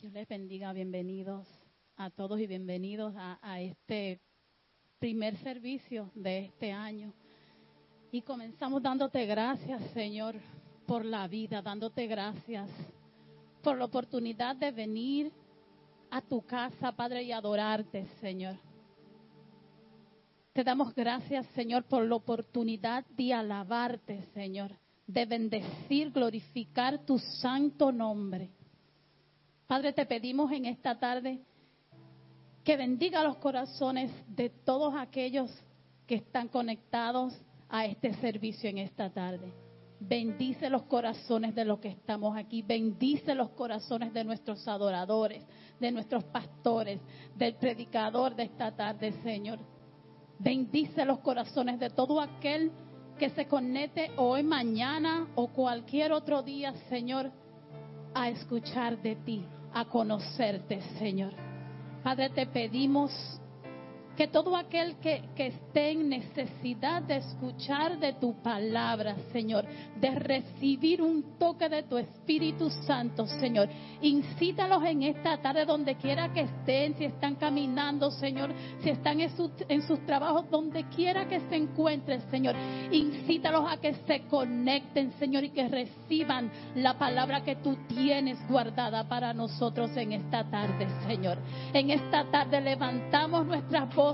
[0.00, 1.44] Dios les bendiga, bienvenidos
[1.96, 4.20] a todos y bienvenidos a, a, este
[5.00, 7.12] primer servicio de este año.
[8.12, 10.36] Y comenzamos dándote gracias, Señor,
[10.86, 12.70] por la vida, dándote gracias
[13.60, 15.32] por la oportunidad de venir
[16.12, 18.54] a tu casa, Padre, y adorarte, Señor.
[20.52, 24.78] Te damos gracias, Señor, por la oportunidad de alabarte, Señor,
[25.08, 28.52] de bendecir, glorificar tu santo nombre.
[29.68, 31.40] Padre, te pedimos en esta tarde
[32.64, 35.50] que bendiga los corazones de todos aquellos
[36.06, 39.52] que están conectados a este servicio en esta tarde.
[40.00, 42.62] Bendice los corazones de los que estamos aquí.
[42.62, 45.44] Bendice los corazones de nuestros adoradores,
[45.78, 46.98] de nuestros pastores,
[47.36, 49.58] del predicador de esta tarde, Señor.
[50.38, 52.72] Bendice los corazones de todo aquel
[53.18, 57.30] que se conecte hoy, mañana o cualquier otro día, Señor,
[58.14, 61.32] a escuchar de ti, a conocerte, Señor.
[62.02, 63.12] Padre, te pedimos
[64.18, 69.64] que todo aquel que, esté en necesidad de escuchar de tu palabra, Señor,
[70.00, 73.68] de recibir un toque de tu Espíritu Santo, Señor,
[74.02, 78.52] incítalos en esta tarde donde quiera que estén, si están caminando, Señor,
[78.82, 79.30] si están en,
[79.68, 82.56] en sus trabajos, donde quiera que se encuentren, Señor,
[82.90, 89.08] incítalos a que se conecten, Señor, y que reciban la palabra que tú tienes guardada
[89.08, 91.38] para nosotros en esta tarde, Señor.
[91.72, 94.07] En esta tarde levantamos nuestras voces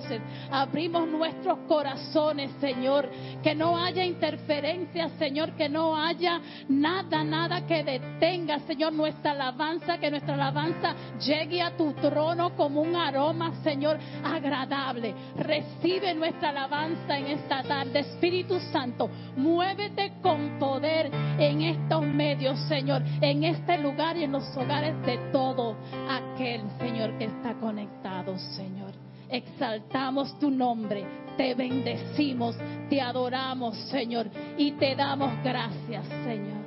[0.50, 3.08] abrimos nuestros corazones, Señor,
[3.42, 9.98] que no haya interferencia, Señor, que no haya nada, nada que detenga, Señor, nuestra alabanza,
[9.98, 15.14] que nuestra alabanza llegue a tu trono como un aroma, Señor, agradable.
[15.36, 23.02] Recibe nuestra alabanza en esta tarde, Espíritu Santo, muévete con poder en estos medios, Señor,
[23.20, 25.76] en este lugar y en los hogares de todo
[26.08, 28.93] aquel, Señor, que está conectado, Señor
[29.36, 31.04] exaltamos tu nombre,
[31.36, 32.56] te bendecimos,
[32.88, 36.63] te adoramos, Señor, y te damos gracias, Señor.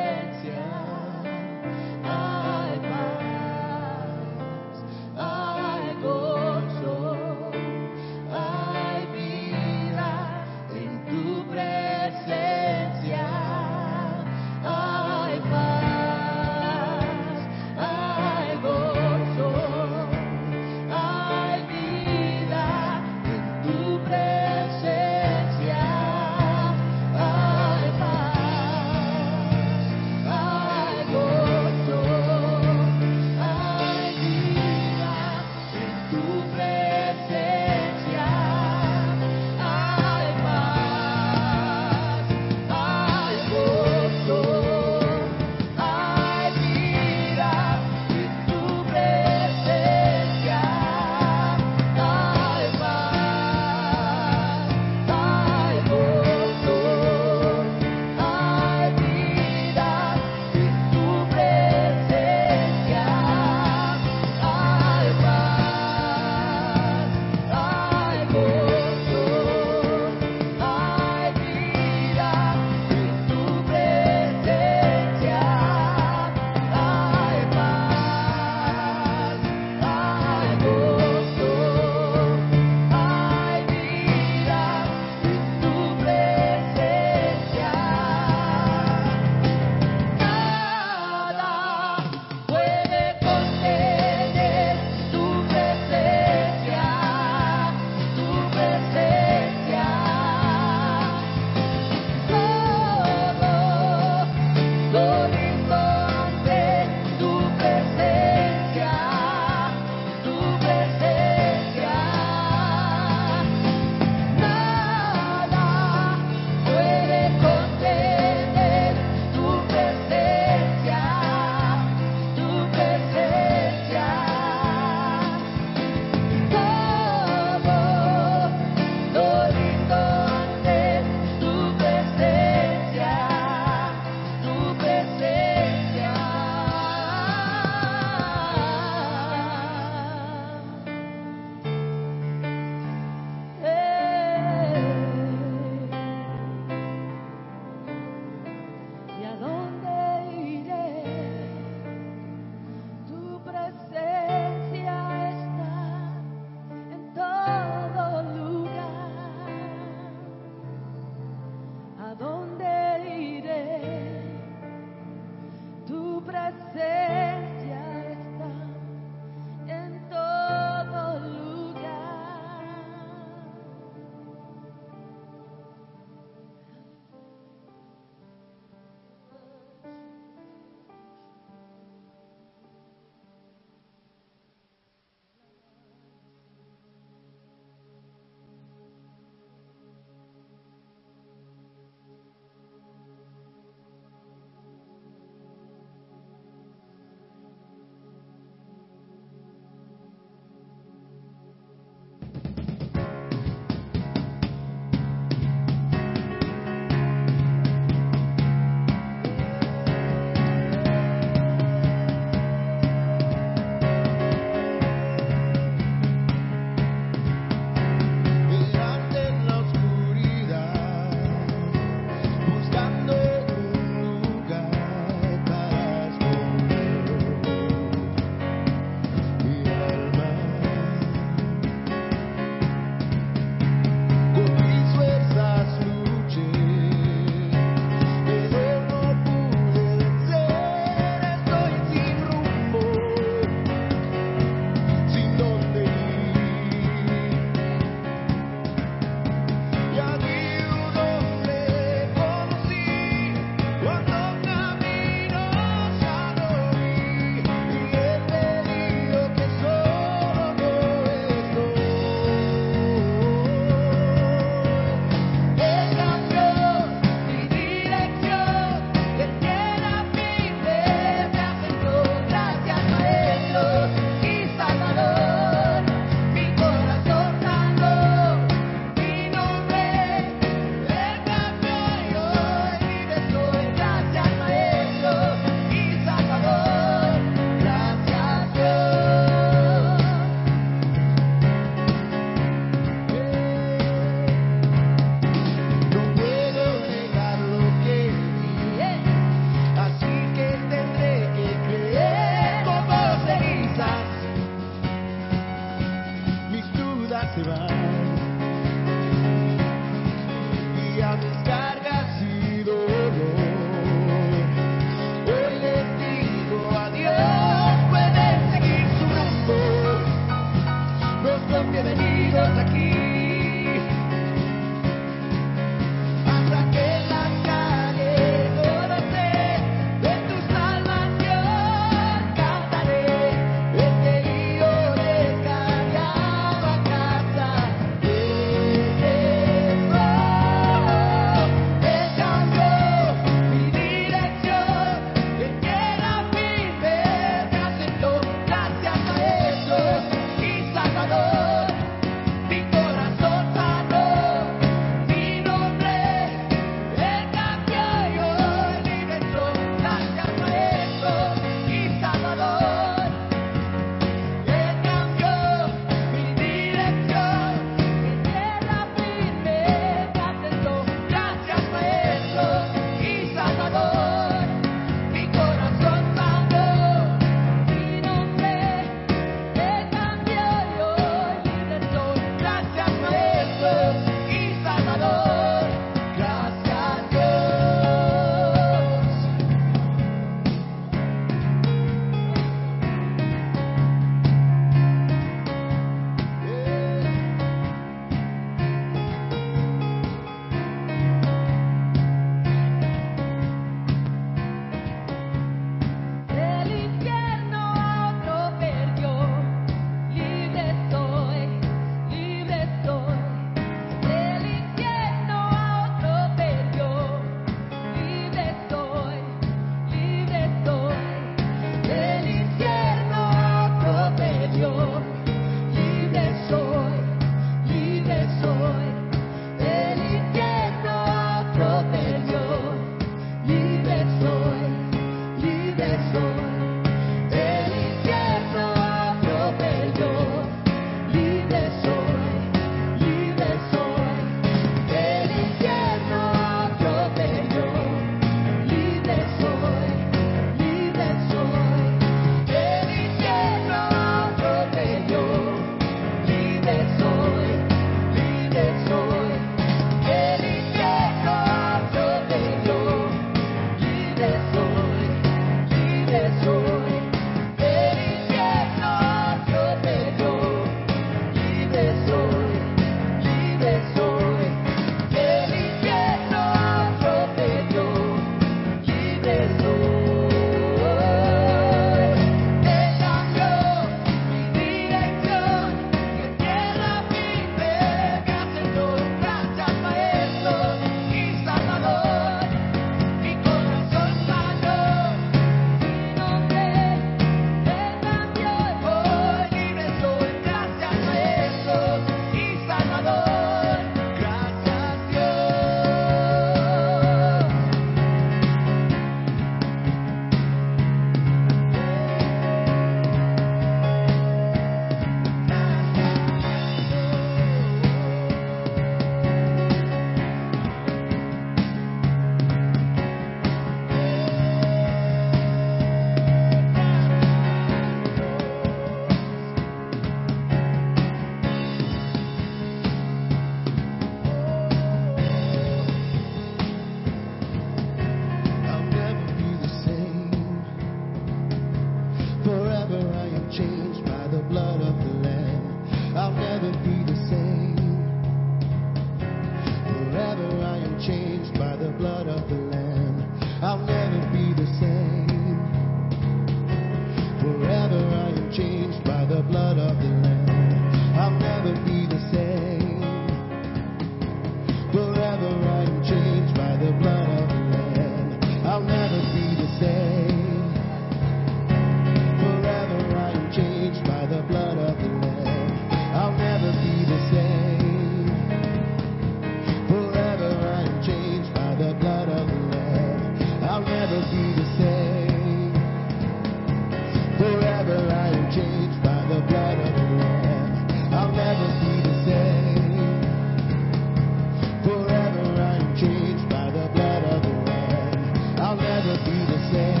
[599.71, 600.00] there.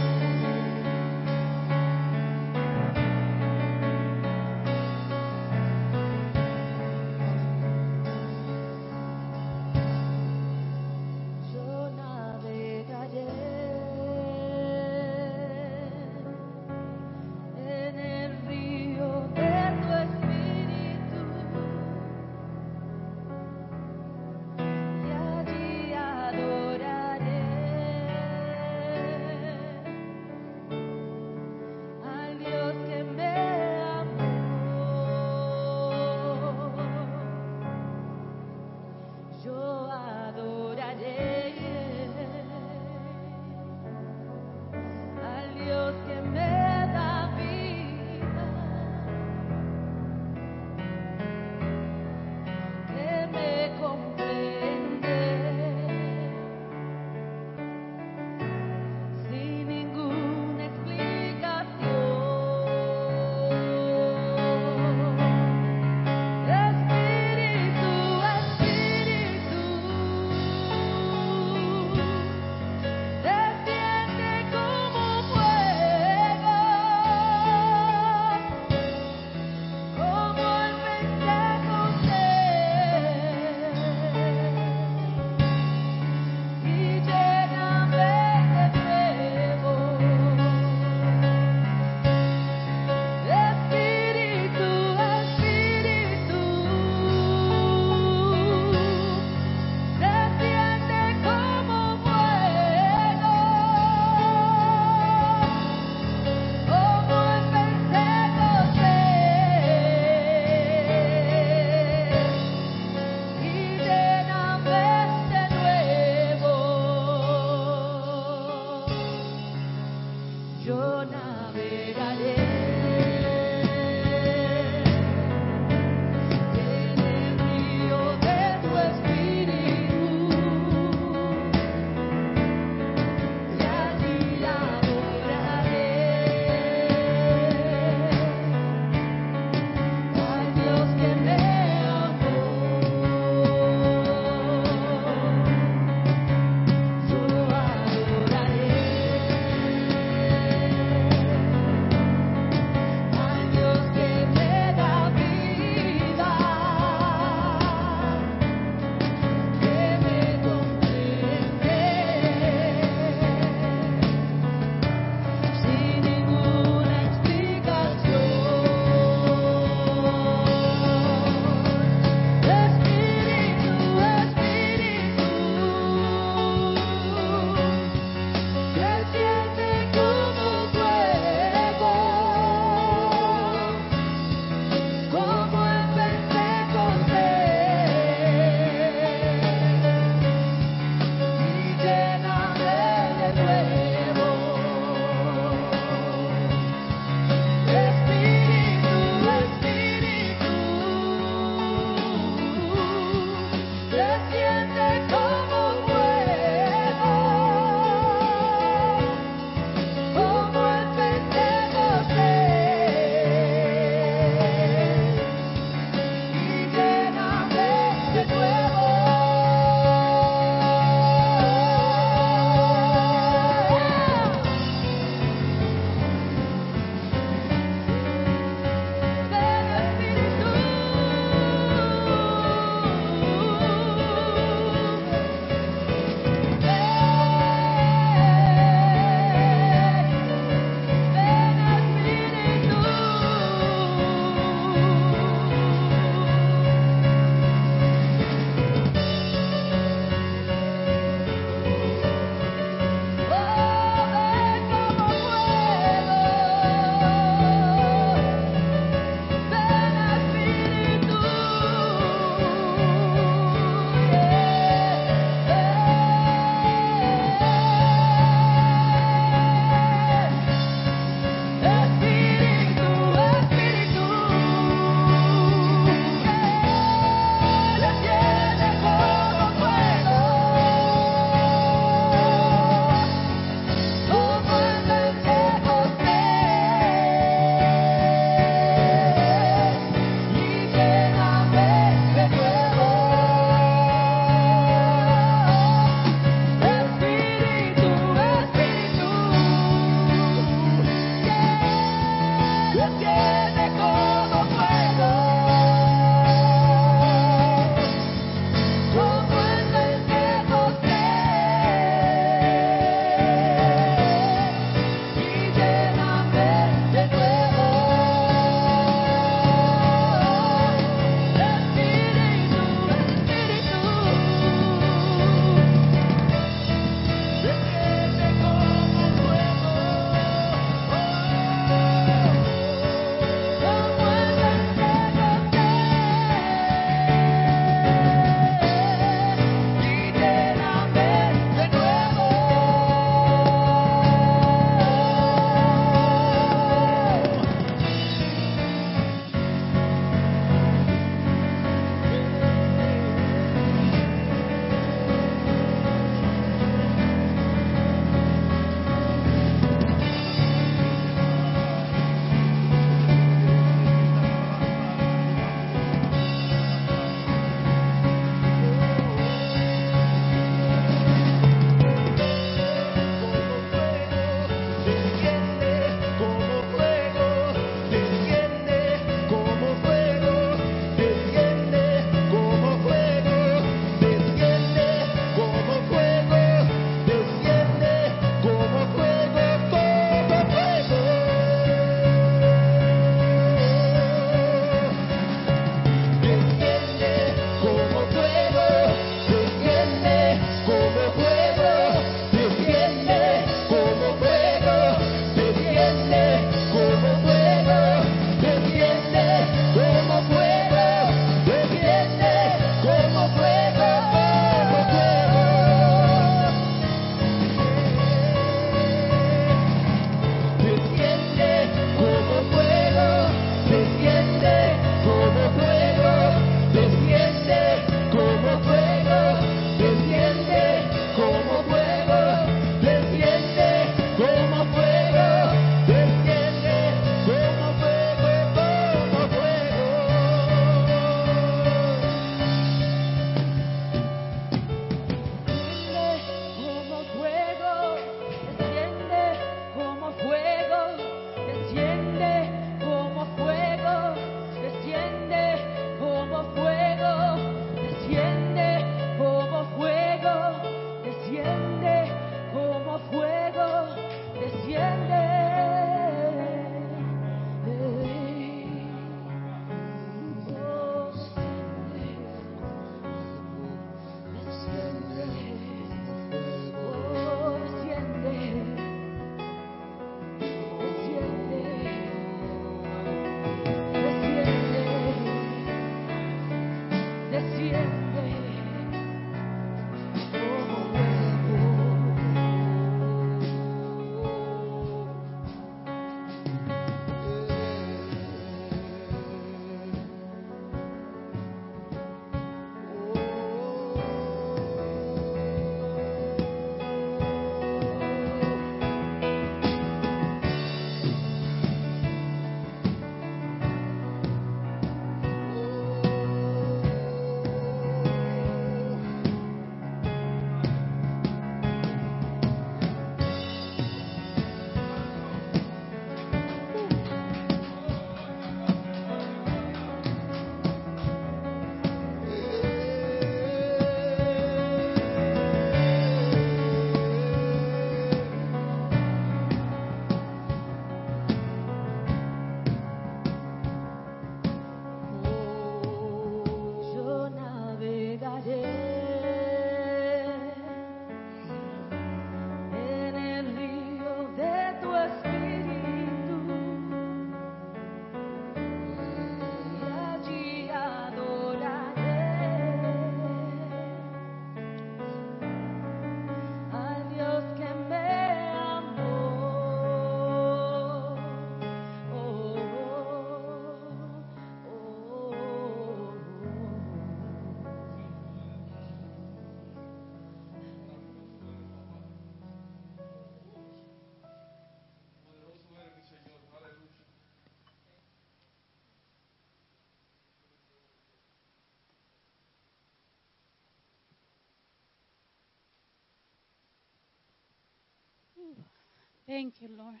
[599.28, 600.00] Thank you, Lord.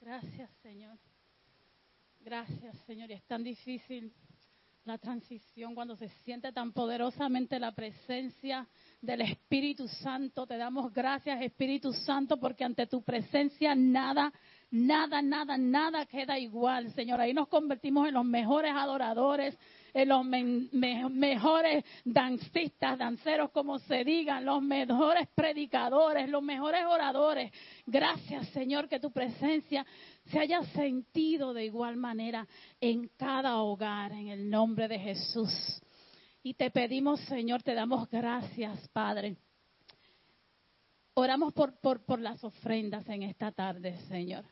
[0.00, 0.96] Gracias, Señor.
[2.20, 3.10] Gracias, Señor.
[3.10, 4.14] Y es tan difícil
[4.84, 8.68] la transición cuando se siente tan poderosamente la presencia
[9.02, 10.46] del Espíritu Santo.
[10.46, 14.32] Te damos gracias, Espíritu Santo, porque ante tu presencia nada,
[14.70, 17.20] nada, nada, nada queda igual, Señor.
[17.20, 19.58] Ahí nos convertimos en los mejores adoradores,
[19.94, 27.52] en los mejores dancistas, danceros, como se digan, los mejores predicadores, los mejores oradores.
[27.86, 29.86] Gracias, Señor, que tu presencia
[30.30, 32.46] se haya sentido de igual manera
[32.80, 35.82] en cada hogar, en el nombre de Jesús.
[36.42, 39.36] Y te pedimos, Señor, te damos gracias, Padre.
[41.14, 44.44] Oramos por, por las ofrendas en esta tarde, Señor.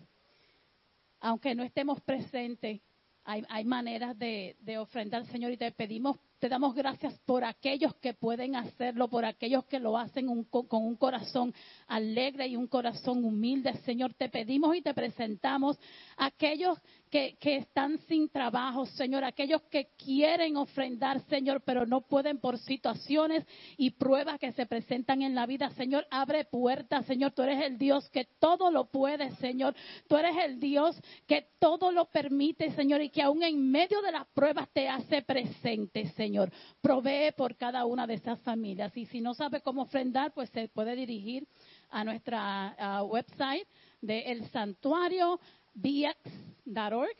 [1.21, 2.81] Aunque no estemos presentes,
[3.27, 7.95] hay, hay maneras de, de ofrendar, Señor, y te pedimos te damos gracias por aquellos
[7.97, 11.55] que pueden hacerlo, por aquellos que lo hacen con un corazón
[11.87, 13.73] alegre y un corazón humilde.
[13.85, 15.79] Señor, te pedimos y te presentamos
[16.17, 16.79] aquellos
[17.11, 22.59] que, que, están sin trabajo, Señor, aquellos que quieren ofrendar, Señor, pero no pueden por
[22.59, 23.47] situaciones
[23.79, 25.71] y pruebas que se presentan en la vida.
[25.71, 29.75] Señor, abre puertas, Señor, tú eres el Dios que todo lo puede, Señor.
[30.09, 34.13] Tú eres el Dios que todo lo permite, Señor, y que aún en medio de
[34.13, 36.26] las pruebas te hace presente, Señor.
[36.27, 36.51] Señor.
[36.81, 38.97] Provee por cada una de esas familias.
[38.97, 41.47] Y si no sabe cómo ofrendar, pues se puede dirigir
[41.91, 43.69] a nuestra website
[44.01, 45.39] de El Santuario
[45.75, 47.17] bx.org.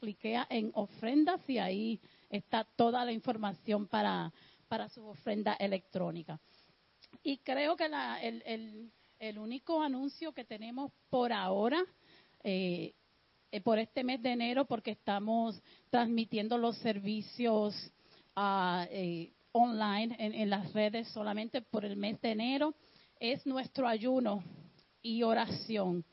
[0.00, 4.32] Cliquea en ofrendas y ahí está toda la información para,
[4.66, 6.40] para su ofrenda electrónica.
[7.22, 11.84] Y creo que la, el, el, el, único anuncio que tenemos por ahora,
[12.44, 12.94] eh,
[13.50, 17.74] eh, por este mes de enero, porque estamos transmitiendo los servicios
[18.90, 22.74] eh, online en, las redes solamente por el mes de enero
[23.18, 24.44] es nuestro ayuno
[25.02, 26.04] y oración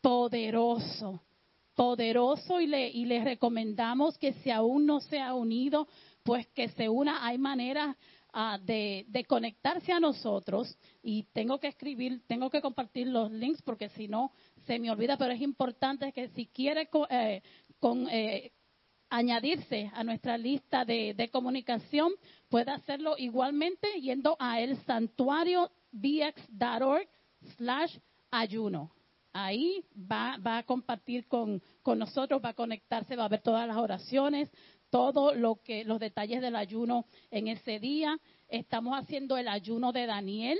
[0.00, 1.20] poderoso,
[1.74, 5.88] poderoso y le, y le recomendamos que si aún no se ha unido,
[6.22, 7.26] pues que se una.
[7.26, 7.96] Hay maneras
[8.32, 13.62] ah, de, de, conectarse a nosotros y tengo que escribir, tengo que compartir los links
[13.62, 14.32] porque si no
[14.66, 17.42] se me olvida, pero es importante que si quiere eh,
[17.80, 18.52] con, eh,
[19.14, 22.12] añadirse a nuestra lista de, comunicación,
[22.48, 27.08] puede hacerlo igualmente yendo a el santuario bx.org
[27.56, 27.96] slash
[28.32, 28.90] ayuno.
[29.32, 33.68] Ahí va, va, a compartir con, con nosotros, va a conectarse, va a ver todas
[33.68, 34.50] las oraciones,
[34.90, 38.18] todo lo que, los detalles del ayuno en ese día.
[38.48, 40.58] Estamos haciendo el ayuno de Daniel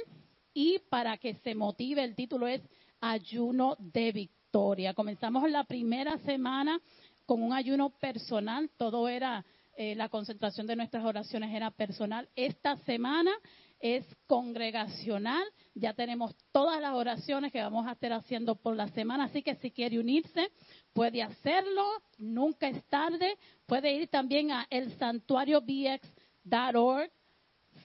[0.53, 2.63] y para que se motive, el título es
[3.01, 4.95] Ayuno de Victoria.
[4.95, 6.81] Comenzamos la primera semana
[7.27, 9.45] con un ayuno personal, todo era,
[9.77, 12.29] eh, la concentración de nuestras oraciones era personal.
[12.37, 13.33] Esta semana
[13.81, 15.45] es congregacional,
[15.75, 19.57] ya tenemos todas las oraciones que vamos a estar haciendo por la semana, así que
[19.57, 20.51] si quiere unirse,
[20.93, 21.85] puede hacerlo,
[22.17, 27.11] nunca es tarde, puede ir también a el santuario bx.org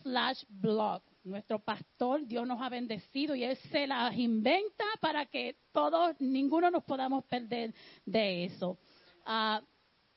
[0.03, 1.01] slash blog.
[1.23, 6.71] Nuestro pastor, Dios nos ha bendecido y Él se las inventa para que todos, ninguno
[6.71, 7.73] nos podamos perder
[8.05, 8.77] de eso.
[9.31, 9.61] Ah,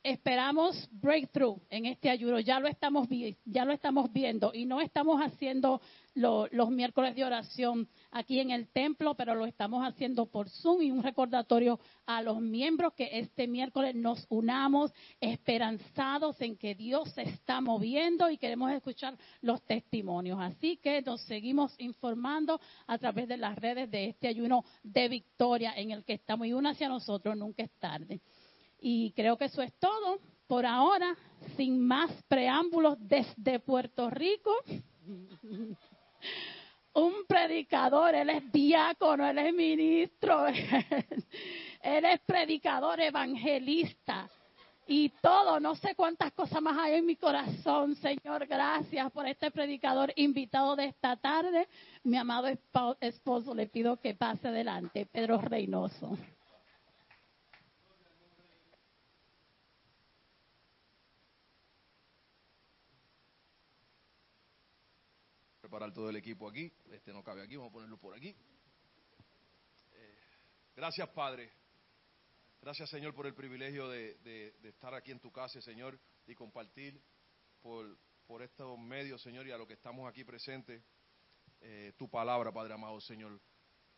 [0.02, 2.40] esperamos breakthrough en este ayuno.
[2.40, 5.82] Ya lo estamos, lo viendo y no estamos haciendo
[6.14, 10.90] los miércoles de oración aquí en el templo, pero lo estamos haciendo por Zoom y
[10.90, 17.22] un recordatorio a los miembros que este miércoles nos unamos esperanzados en que Dios se
[17.22, 20.38] está moviendo y queremos escuchar los testimonios.
[20.40, 25.74] Así que nos seguimos informando a través de las redes de este ayuno de victoria
[25.76, 28.22] en el que estamos y uno hacia nosotros nunca es tarde.
[28.84, 30.18] Y creo que eso es todo
[30.48, 31.16] por ahora,
[31.56, 34.52] sin más preámbulos desde Puerto Rico.
[36.94, 40.46] Un predicador, él es diácono, él es ministro,
[41.82, 44.28] él es predicador evangelista
[44.86, 49.50] y todo, no sé cuántas cosas más hay en mi corazón, Señor, gracias por este
[49.50, 51.68] predicador invitado de esta tarde.
[52.02, 52.48] Mi amado
[53.00, 56.18] esposo, le pido que pase adelante, Pedro Reynoso.
[65.72, 66.70] Preparar todo el equipo aquí.
[66.90, 68.36] Este no cabe aquí, vamos a ponerlo por aquí.
[69.92, 70.18] Eh,
[70.76, 71.50] gracias, Padre.
[72.60, 77.00] Gracias, Señor, por el privilegio de, estar aquí en tu casa, Señor, y compartir
[77.62, 77.96] por,
[78.26, 80.84] por estos medios, Señor, y a lo que estamos aquí presentes,
[81.62, 83.40] eh, tu palabra, Padre amado, Señor.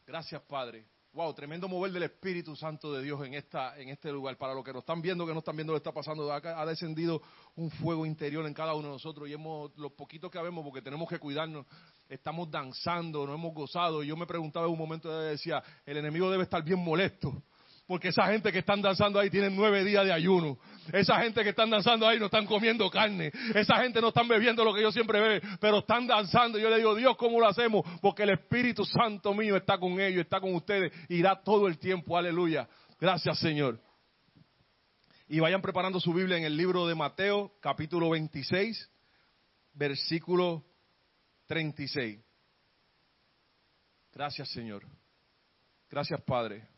[0.07, 4.37] Gracias, Padre, Wow, tremendo mover del Espíritu Santo de Dios en, esta, en este lugar.
[4.37, 6.67] Para los que nos están viendo, que no están viendo lo que está pasando, ha
[6.67, 7.23] descendido
[7.55, 10.83] un fuego interior en cada uno de nosotros y hemos, los poquitos que vemos, porque
[10.83, 11.67] tenemos que cuidarnos,
[12.09, 14.03] estamos danzando, nos hemos gozado.
[14.03, 17.45] Y yo me preguntaba en un momento, decía, el enemigo debe estar bien molesto
[17.87, 20.59] porque esa gente que están danzando ahí tienen nueve días de ayuno.
[20.93, 23.30] Esa gente que están danzando ahí no están comiendo carne.
[23.55, 26.59] Esa gente no están bebiendo lo que yo siempre bebo, pero están danzando.
[26.59, 27.85] Yo le digo, Dios, ¿cómo lo hacemos?
[28.01, 30.93] Porque el Espíritu Santo mío está con ellos, está con ustedes.
[31.11, 32.16] Irá todo el tiempo.
[32.16, 32.66] Aleluya.
[32.99, 33.78] Gracias, Señor.
[35.28, 38.91] Y vayan preparando su Biblia en el libro de Mateo, capítulo 26,
[39.74, 40.64] versículo
[41.47, 42.20] 36.
[44.12, 44.87] Gracias, Señor.
[45.91, 46.74] Gracias, Padre.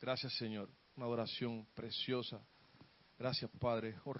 [0.00, 0.70] Gracias, Señor.
[0.96, 2.40] Una adoración preciosa.
[3.18, 3.96] Gracias, Padre.
[4.04, 4.14] Oh,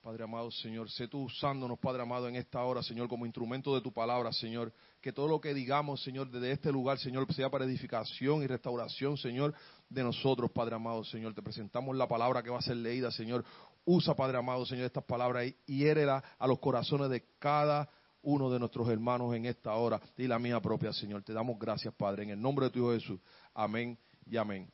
[0.00, 3.82] Padre amado, Señor, sé tú usándonos, Padre amado, en esta hora, Señor, como instrumento de
[3.82, 4.72] tu palabra, Señor.
[5.02, 9.18] Que todo lo que digamos, Señor, desde este lugar, Señor, sea para edificación y restauración,
[9.18, 9.52] Señor,
[9.90, 11.34] de nosotros, Padre amado, Señor.
[11.34, 13.44] Te presentamos la palabra que va a ser leída, Señor.
[13.84, 17.90] Usa, Padre amado, Señor, estas palabras y hiérela a los corazones de cada
[18.26, 21.22] uno de nuestros hermanos en esta hora y la mía propia, Señor.
[21.22, 23.20] Te damos gracias, Padre, en el nombre de tu Hijo Jesús.
[23.54, 23.96] Amén
[24.26, 24.68] y amén.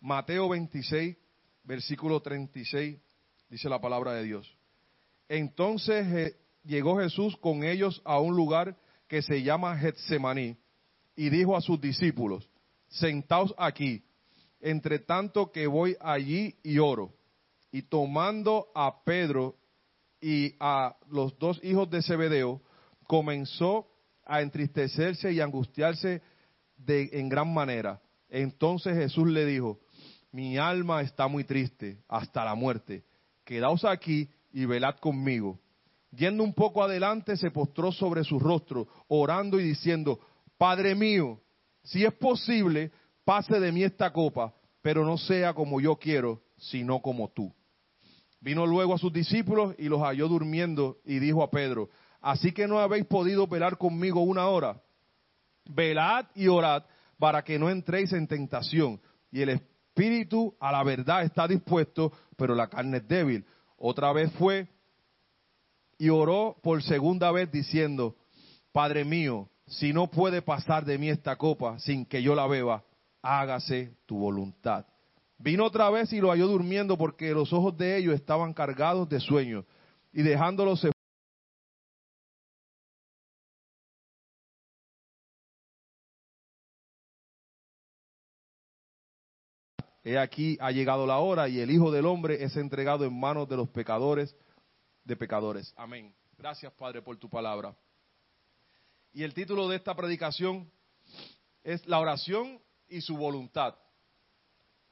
[0.00, 1.16] Mateo 26,
[1.64, 2.96] versículo 36,
[3.50, 4.56] dice la palabra de Dios.
[5.28, 8.76] Entonces eh, llegó Jesús con ellos a un lugar
[9.08, 10.56] que se llama Getsemaní
[11.16, 12.48] y dijo a sus discípulos,
[12.86, 14.04] sentaos aquí,
[14.60, 17.14] entre tanto que voy allí y oro.
[17.72, 19.56] Y tomando a Pedro
[20.20, 22.62] y a los dos hijos de Zebedeo,
[23.06, 23.86] comenzó
[24.24, 26.22] a entristecerse y angustiarse
[26.76, 28.00] de, en gran manera.
[28.28, 29.80] Entonces Jesús le dijo,
[30.32, 33.04] mi alma está muy triste hasta la muerte.
[33.44, 35.58] Quedaos aquí y velad conmigo.
[36.10, 40.18] Yendo un poco adelante, se postró sobre su rostro, orando y diciendo,
[40.58, 41.40] Padre mío,
[41.82, 42.90] si es posible,
[43.24, 47.52] pase de mí esta copa, pero no sea como yo quiero, sino como tú.
[48.40, 51.90] Vino luego a sus discípulos y los halló durmiendo y dijo a Pedro,
[52.26, 54.82] Así que no habéis podido velar conmigo una hora.
[55.64, 56.82] Velad y orad
[57.20, 59.00] para que no entréis en tentación.
[59.30, 63.46] Y el espíritu a la verdad está dispuesto, pero la carne es débil.
[63.78, 64.66] Otra vez fue
[65.98, 68.16] y oró por segunda vez diciendo,
[68.72, 72.82] Padre mío, si no puede pasar de mí esta copa sin que yo la beba,
[73.22, 74.84] hágase tu voluntad.
[75.38, 79.20] Vino otra vez y lo halló durmiendo porque los ojos de ellos estaban cargados de
[79.20, 79.64] sueño.
[80.12, 80.95] Y dejándolo se
[90.08, 93.48] He aquí ha llegado la hora y el Hijo del Hombre es entregado en manos
[93.48, 94.36] de los pecadores
[95.02, 95.74] de pecadores.
[95.76, 96.14] Amén.
[96.38, 97.74] Gracias, Padre, por tu palabra.
[99.12, 100.70] Y el título de esta predicación
[101.64, 103.74] es La oración y su voluntad.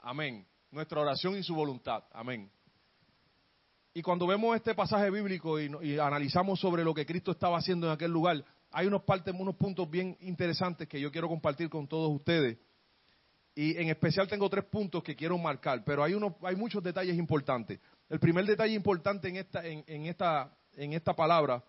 [0.01, 0.45] Amén.
[0.73, 2.03] Nuestra oración y su voluntad.
[2.11, 2.51] Amén.
[3.95, 7.93] Y cuando vemos este pasaje bíblico y, analizamos sobre lo que Cristo estaba haciendo en
[7.93, 12.11] aquel lugar, hay unos, partes, unos puntos bien interesantes que yo quiero compartir con todos
[12.11, 12.59] ustedes.
[13.55, 17.17] Y en especial tengo tres puntos que quiero marcar, pero hay, uno, hay muchos detalles
[17.17, 17.79] importantes.
[18.09, 21.63] El primer detalle importante en esta, en, esta, en esta palabra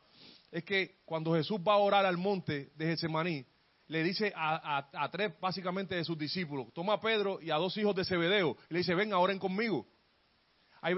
[0.51, 3.45] es que cuando Jesús va a orar al monte de Getsemaní,
[3.87, 7.95] le dice a, tres básicamente de sus discípulos, toma a Pedro y a dos hijos
[7.95, 9.85] de Zebedeo, y le dice, ven, oren conmigo.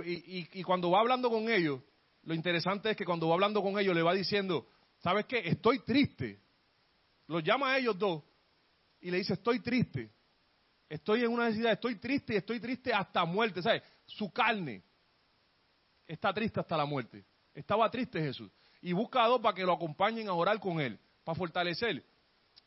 [0.06, 1.82] Y, y, cuando va hablando con ellos,
[2.24, 4.68] lo interesante es que cuando va hablando con ellos le va diciendo,
[5.00, 5.40] ¿sabes qué?
[5.40, 6.40] Estoy triste.
[7.28, 8.24] Los llama a ellos dos
[9.02, 10.12] y le dice, estoy triste.
[10.90, 13.62] Estoy en una necesidad, estoy triste y estoy triste hasta muerte.
[13.62, 13.84] ¿Sabes?
[14.06, 14.84] Su carne
[16.06, 17.26] está triste hasta la muerte.
[17.54, 18.52] Estaba triste Jesús.
[18.82, 22.06] Y busca a dos para que lo acompañen a orar con él, para fortalecer.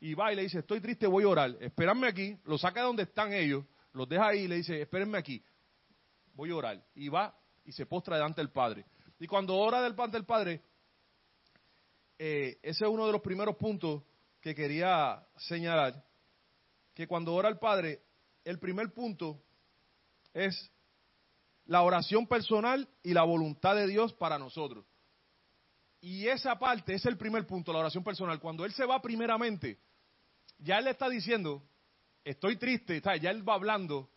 [0.00, 1.56] Y va y le dice, estoy triste, voy a orar.
[1.60, 2.36] Espérenme aquí.
[2.44, 5.42] Lo saca de donde están ellos, los deja ahí y le dice, espérenme aquí.
[6.34, 6.84] Voy a orar.
[6.94, 8.84] Y va y se postra delante del Padre.
[9.18, 10.62] Y cuando ora delante del Padre,
[12.18, 14.02] eh, ese es uno de los primeros puntos
[14.40, 16.02] que quería señalar.
[16.94, 18.02] Que cuando ora el Padre,
[18.44, 19.42] el primer punto
[20.32, 20.70] es
[21.66, 24.84] la oración personal y la voluntad de Dios para nosotros.
[26.00, 28.40] Y esa parte es el primer punto, la oración personal.
[28.40, 29.78] Cuando Él se va primeramente,
[30.58, 31.62] ya Él le está diciendo,
[32.24, 34.10] estoy triste, ya Él va hablando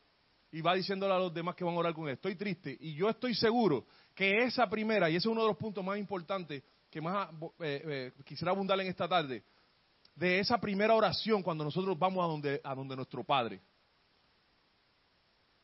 [0.52, 2.78] y va diciéndole a los demás que van a orar con Él, estoy triste.
[2.80, 5.98] Y yo estoy seguro que esa primera, y ese es uno de los puntos más
[5.98, 9.44] importantes que más eh, eh, quisiera abundar en esta tarde,
[10.16, 13.60] de esa primera oración cuando nosotros vamos a donde, a donde nuestro Padre.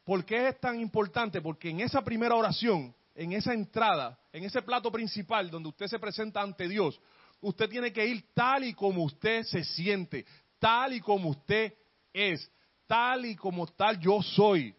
[0.10, 1.40] ¿Por qué es tan importante?
[1.40, 6.00] Porque en esa primera oración, en esa entrada, en ese plato principal donde usted se
[6.00, 7.00] presenta ante Dios,
[7.42, 10.26] usted tiene que ir tal y como usted se siente,
[10.58, 11.76] tal y como usted
[12.12, 12.52] es,
[12.88, 14.74] tal y como tal yo soy.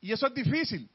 [0.00, 0.90] Y eso es difícil.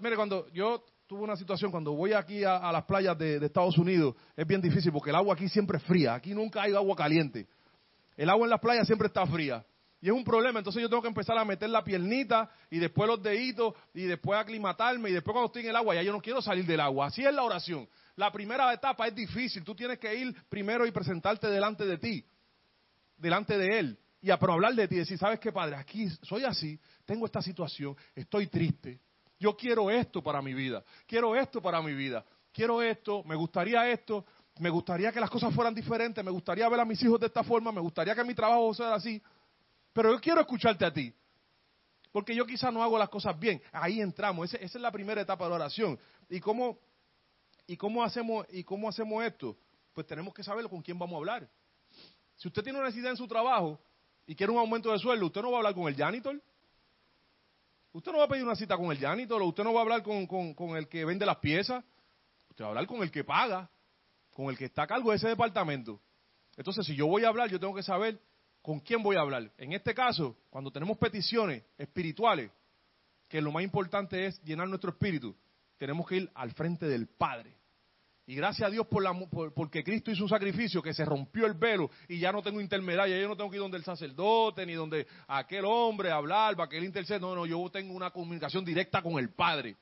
[0.00, 3.78] mire, cuando yo tuve una situación, cuando voy aquí a, las playas de, de, Estados
[3.78, 6.96] Unidos, es bien difícil porque el agua aquí siempre es fría, aquí nunca hay agua
[6.96, 7.46] caliente.
[8.16, 9.64] El agua en las playas siempre está fría.
[10.04, 13.08] Y es un problema, entonces yo tengo que empezar a meter la piernita y después
[13.08, 16.20] los deditos y después aclimatarme y después cuando estoy en el agua ya yo no
[16.20, 17.06] quiero salir del agua.
[17.06, 17.88] Así es la oración.
[18.14, 22.22] La primera etapa es difícil, tú tienes que ir primero y presentarte delante de ti,
[23.16, 25.76] delante de Él y a hablar de ti decir, ¿sabes qué, Padre?
[25.76, 29.00] Aquí soy así, tengo esta situación, estoy triste,
[29.40, 33.88] yo quiero esto para mi vida, quiero esto para mi vida, quiero esto, me gustaría
[33.88, 34.26] esto,
[34.58, 37.42] me gustaría que las cosas fueran diferentes, me gustaría ver a mis hijos de esta
[37.42, 39.20] forma, me gustaría que mi trabajo sea así.
[39.94, 41.14] Pero yo quiero escucharte a ti.
[42.12, 43.62] Porque yo quizá no hago las cosas bien.
[43.72, 44.52] Ahí entramos.
[44.52, 45.98] Esa, es la primera etapa de la oración.
[46.28, 46.78] ¿Y cómo,
[47.66, 49.56] y, cómo hacemos, ¿Y cómo hacemos esto?
[49.94, 51.48] Pues tenemos que saber con quién vamos a hablar.
[52.36, 53.80] Si usted tiene una necesidad en su trabajo
[54.26, 56.42] y quiere un aumento de sueldo, usted no va a hablar con el janitor.
[57.92, 60.02] Usted no va a pedir una cita con el janitor, usted no va a hablar
[60.02, 61.84] con, con el que vende las piezas.
[62.50, 63.70] Usted va a hablar con el que paga,
[64.32, 66.00] con el que está a cargo de ese departamento.
[66.56, 68.20] Entonces, si yo voy a hablar, yo tengo que saber
[68.64, 69.52] ¿con quién voy a hablar?
[69.58, 72.50] En este caso, cuando tenemos peticiones espirituales,
[73.28, 75.36] que lo más importante es llenar nuestro espíritu,
[75.76, 77.54] tenemos que ir al frente del Padre.
[78.26, 79.12] Y gracias a Dios por la,
[79.54, 83.20] porque Cristo hizo un sacrificio que se rompió el velo y ya no tengo intermediaria,
[83.20, 86.78] yo no tengo que ir donde el sacerdote ni donde aquel hombre hablar para que
[86.78, 87.18] él interceda.
[87.18, 89.76] No, no, yo tengo una comunicación directa con el Padre.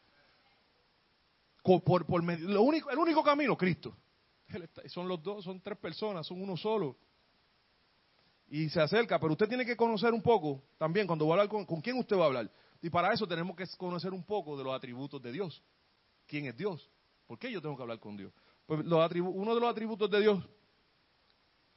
[1.62, 3.97] Por, lo único, el único camino, Cristo.
[4.87, 6.97] Son los dos, son tres personas, son uno solo
[8.53, 11.64] y se acerca, pero usted tiene que conocer un poco también cuando va a hablar
[11.64, 12.50] con, quién usted va a hablar.
[12.82, 15.62] Y para eso tenemos que conocer un poco de los atributos de Dios.
[16.26, 16.86] ¿Quién es Dios?
[17.26, 18.30] ¿Por qué yo tengo que hablar con Dios?
[18.66, 20.44] Pues los uno de los atributos de Dios,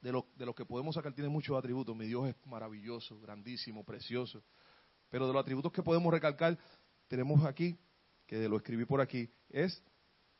[0.01, 1.95] de los de que podemos sacar, tiene muchos atributos.
[1.95, 4.43] Mi Dios es maravilloso, grandísimo, precioso.
[5.09, 6.57] Pero de los atributos que podemos recalcar,
[7.07, 7.79] tenemos aquí,
[8.27, 9.81] que lo escribí por aquí, es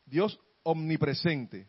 [0.04, 1.66] Dios omnipresente,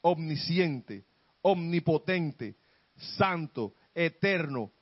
[0.00, 1.04] omnisciente,
[1.42, 2.56] omnipotente,
[2.98, 4.72] santo, eterno,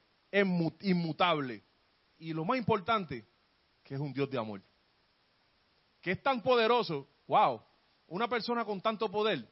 [0.81, 1.63] inmutable.
[2.19, 3.27] Y lo más importante,
[3.83, 4.63] que es un Dios de amor.
[6.01, 7.61] Que es tan poderoso, wow,
[8.09, 9.49] una persona con tanto poder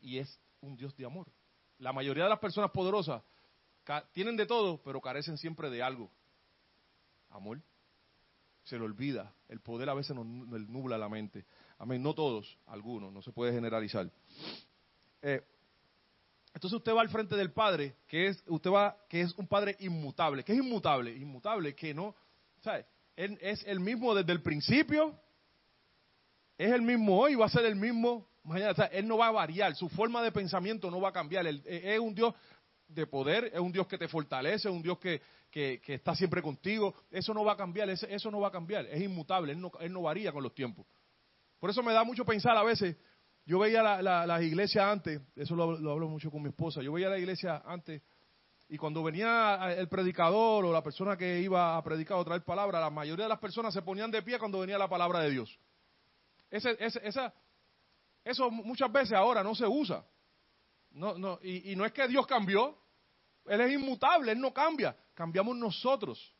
[0.00, 1.26] y es un Dios de amor.
[1.78, 3.22] La mayoría de las personas poderosas
[4.12, 6.10] tienen de todo, pero carecen siempre de algo.
[7.30, 7.60] Amor.
[8.64, 9.32] Se le olvida.
[9.48, 11.46] El poder a veces nos, nubla la mente.
[11.78, 12.02] Amén.
[12.02, 13.12] No todos, algunos.
[13.12, 14.10] No se puede generalizar.
[15.22, 15.42] Eh,
[16.58, 19.76] entonces usted va al frente del Padre, que es, usted va, que es un Padre
[19.78, 20.42] inmutable.
[20.42, 21.14] ¿Qué es inmutable?
[21.14, 22.16] Inmutable, que no,
[22.62, 22.84] ¿sabe?
[23.14, 25.14] Él es el mismo desde el principio,
[26.56, 28.72] es el mismo hoy, va a ser el mismo mañana.
[28.76, 31.46] O él no va a variar, su forma de pensamiento no va a cambiar.
[31.46, 32.34] Él, es un Dios
[32.88, 36.42] de poder, es un Dios que te fortalece, es un Dios que, que, está siempre
[36.42, 36.92] contigo.
[37.08, 39.92] Eso no va a cambiar, eso no va a cambiar, es inmutable, él no, él
[39.92, 40.84] no varía con los tiempos.
[41.60, 42.96] Por eso me da mucho pensar a veces
[43.48, 47.18] yo veía las iglesias antes, eso lo, hablo mucho con mi esposa, yo veía la
[47.18, 48.02] iglesia antes
[48.68, 52.78] y cuando venía el predicador o la persona que iba a predicar o traer palabra,
[52.78, 55.58] la mayoría de las personas se ponían de pie cuando venía la palabra de Dios.
[56.50, 57.32] Ese, esa,
[58.22, 60.04] eso muchas veces ahora no se usa.
[60.90, 62.76] No, no, y, y no es que Dios cambió,
[63.46, 66.34] Él es inmutable, Él no cambia, cambiamos nosotros.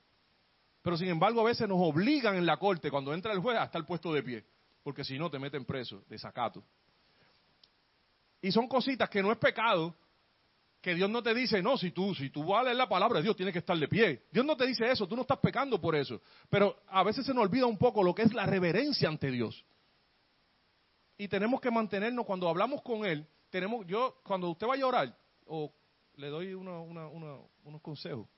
[0.82, 3.64] Pero sin embargo a veces nos obligan en la corte, cuando entra el juez, a
[3.64, 4.44] estar puesto de pie,
[4.82, 6.62] porque si no te meten preso, de sacato.
[8.40, 9.94] Y son cositas que no es pecado,
[10.80, 13.36] que Dios no te dice, no, si tú, si tú vas la palabra de Dios,
[13.36, 14.26] tienes que estar de pie.
[14.30, 16.20] Dios no te dice eso, tú no estás pecando por eso.
[16.48, 19.64] Pero a veces se nos olvida un poco lo que es la reverencia ante Dios.
[21.16, 25.18] Y tenemos que mantenernos, cuando hablamos con Él, tenemos, yo, cuando usted vaya a orar,
[25.46, 25.72] o
[26.14, 28.28] le doy unos consejos,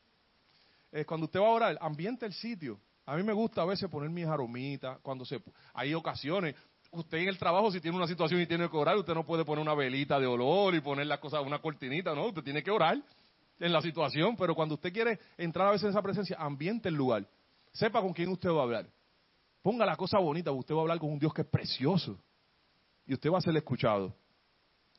[1.07, 2.81] cuando usted va a orar, ambiente el sitio.
[3.05, 5.43] A mí me gusta a veces poner mis aromitas, cuando se,
[5.75, 6.55] hay ocasiones,
[6.93, 9.45] usted en el trabajo, si tiene una situación y tiene que orar, usted no puede
[9.45, 12.71] poner una velita de olor y poner las cosas, una cortinita, no, usted tiene que
[12.71, 13.01] orar
[13.59, 16.95] en la situación, pero cuando usted quiere entrar a veces en esa presencia, ambiente el
[16.95, 17.27] lugar.
[17.73, 18.87] Sepa con quién usted va a hablar.
[19.63, 22.19] Ponga la cosa bonita, usted va a hablar con un Dios que es precioso.
[23.07, 24.15] Y usted va a ser escuchado.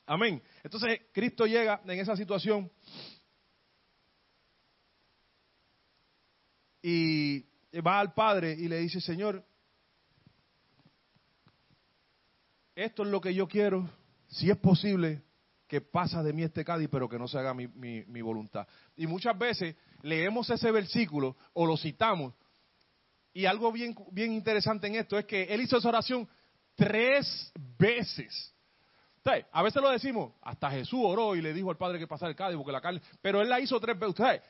[0.06, 0.42] Amén.
[0.64, 2.70] Entonces, Cristo llega en esa situación
[6.82, 7.42] y
[7.80, 9.44] va al Padre y le dice, Señor,
[12.84, 13.90] esto es lo que yo quiero,
[14.28, 15.24] si es posible,
[15.68, 18.68] que pasa de mí este Cádiz, pero que no se haga mi, voluntad.
[18.98, 22.34] Y muchas veces leemos ese versículo o lo citamos,
[23.34, 26.28] y algo bien, bien interesante en esto es que él hizo esa oración
[26.76, 28.54] tres veces.
[29.52, 32.36] a veces lo decimos, hasta Jesús oró y le dijo al Padre que pasara el
[32.36, 34.20] Cádiz, porque la carne, pero él la hizo tres veces.
[34.20, 34.42] Usted,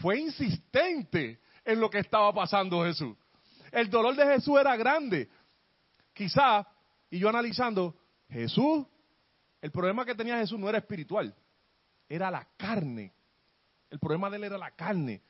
[0.00, 3.16] fue insistente en lo que estaba pasando Jesús.
[3.72, 5.28] El dolor de Jesús era grande.
[6.12, 6.66] Quizá
[7.10, 7.94] y yo analizando,
[8.28, 8.86] Jesús,
[9.60, 11.34] el problema que tenía Jesús no era espiritual,
[12.08, 13.12] era la carne.
[13.90, 15.22] El problema de él era la carne.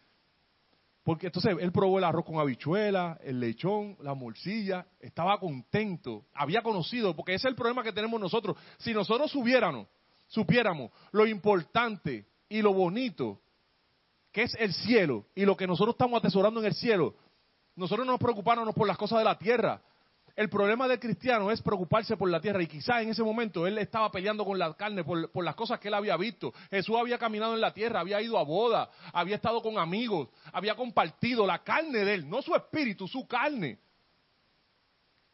[1.03, 6.61] Porque entonces él probó el arroz con habichuela, el lechón, la morcilla, estaba contento, había
[6.61, 8.57] conocido, porque ese es el problema que tenemos nosotros.
[8.76, 9.87] Si nosotros supiéramos,
[10.26, 13.41] supiéramos lo importante y lo bonito
[14.33, 17.14] que es el cielo y lo que nosotros estamos atesorando en el cielo,
[17.74, 19.81] nosotros no nos preocupáramos por las cosas de la tierra,
[20.39, 23.76] el problema del cristiano es preocuparse por la tierra y quizá en ese momento él
[23.76, 26.55] estaba peleando con la carne por, las cosas que él había visto.
[26.70, 30.76] Jesús había caminado en la tierra, había ido a boda, había estado con amigos, había
[30.76, 33.80] compartido la carne de él, no su espíritu, su carne.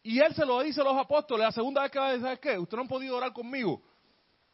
[0.02, 2.24] Y él se lo dice a los apóstoles, la segunda vez que va a decir,
[2.24, 2.58] ¿sabes qué?
[2.58, 3.82] Ustedes no han podido orar conmigo.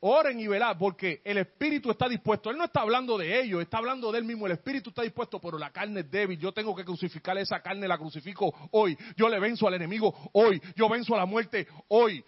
[0.03, 2.51] Oren y velad, porque el espíritu está dispuesto.
[2.51, 4.47] Él no está hablando de ellos, está hablando de él mismo.
[4.47, 6.39] El espíritu está dispuesto, pero la carne es débil.
[6.39, 8.97] Yo tengo que crucificar esa carne, la crucifico hoy.
[9.17, 10.61] Yo le venzo al enemigo hoy.
[10.75, 12.25] Yo venzo a la muerte hoy.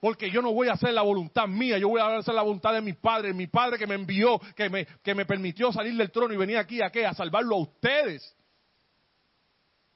[0.00, 2.72] Porque yo no voy a hacer la voluntad mía, yo voy a hacer la voluntad
[2.72, 6.12] de mi Padre, mi Padre que me envió, que me, que me permitió salir del
[6.12, 7.04] trono y venir aquí a qué?
[7.04, 8.36] A salvarlo a ustedes.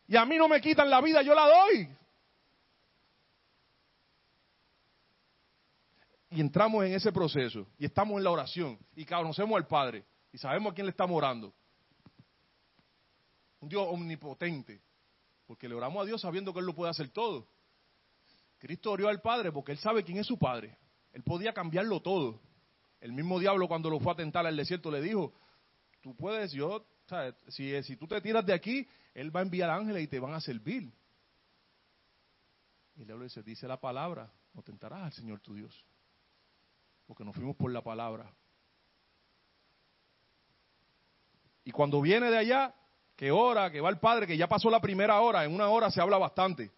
[0.09, 1.89] Y a mí no me quitan la vida, yo la doy.
[6.33, 10.39] Y entramos en ese proceso y estamos en la oración y conocemos al Padre y
[10.39, 11.53] sabemos a quién le estamos orando.
[13.61, 14.81] Un Dios omnipotente,
[15.47, 17.47] porque le oramos a Dios sabiendo que Él lo puede hacer todo.
[18.59, 20.79] Cristo oró al Padre porque Él sabe quién es su Padre.
[21.13, 22.41] Él podía cambiarlo todo.
[23.01, 25.35] El mismo diablo cuando lo fue a tentar al desierto le dijo,
[26.01, 26.87] tú puedes, yo,
[27.49, 30.33] si, si tú te tiras de aquí, Él va a enviar ángeles y te van
[30.33, 30.91] a servir.
[32.97, 35.85] Y el diablo dice, dice la palabra, no tentarás al Señor tu Dios
[37.07, 38.33] porque nos fuimos por la palabra.
[41.65, 42.75] Y cuando viene de allá,
[43.17, 45.91] que ora, que va el Padre, que ya pasó la primera hora, en una hora
[45.91, 46.71] se habla bastante.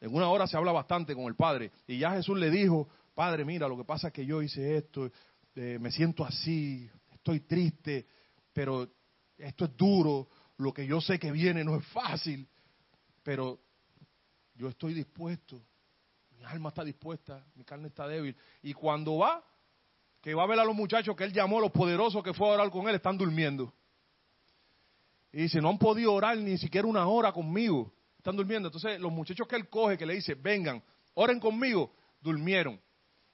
[0.00, 1.72] En una hora se habla bastante con el Padre.
[1.86, 5.10] Y ya Jesús le dijo, Padre, mira, lo que pasa es que yo hice esto,
[5.54, 8.06] eh, me siento así, estoy triste,
[8.52, 8.88] pero
[9.38, 10.28] esto es duro,
[10.58, 12.46] lo que yo sé que viene no es fácil,
[13.22, 13.58] pero
[14.54, 15.62] yo estoy dispuesto
[16.46, 18.36] alma está dispuesta, mi carne está débil.
[18.62, 19.44] Y cuando va,
[20.20, 22.52] que va a ver a los muchachos que él llamó, los poderosos que fue a
[22.52, 23.72] orar con él, están durmiendo.
[25.32, 27.92] Y dice, no han podido orar ni siquiera una hora conmigo.
[28.16, 28.68] Están durmiendo.
[28.68, 30.82] Entonces, los muchachos que él coge, que le dice, vengan,
[31.14, 32.80] oren conmigo, durmieron.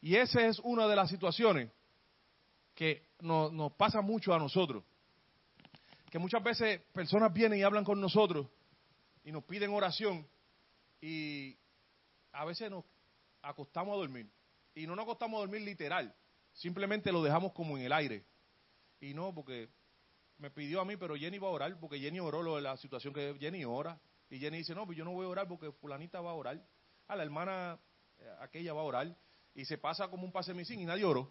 [0.01, 1.71] Y esa es una de las situaciones
[2.75, 4.83] que nos, nos pasa mucho a nosotros.
[6.11, 8.49] Que muchas veces personas vienen y hablan con nosotros
[9.25, 10.27] y nos piden oración
[11.01, 11.57] y
[12.33, 12.85] a veces nos
[13.43, 14.31] acostamos a dormir.
[14.75, 16.15] Y no nos acostamos a dormir literal,
[16.55, 18.25] simplemente lo dejamos como en el aire.
[19.01, 19.69] Y no, porque
[20.39, 22.77] me pidió a mí, pero Jenny va a orar, porque Jenny oró lo de la
[22.77, 24.01] situación que Jenny ora.
[24.31, 26.65] Y Jenny dice, no, pues yo no voy a orar porque fulanita va a orar.
[27.09, 27.79] A la hermana
[28.19, 29.17] eh, aquella va a orar.
[29.55, 31.31] Y se pasa como un pase y nadie oró.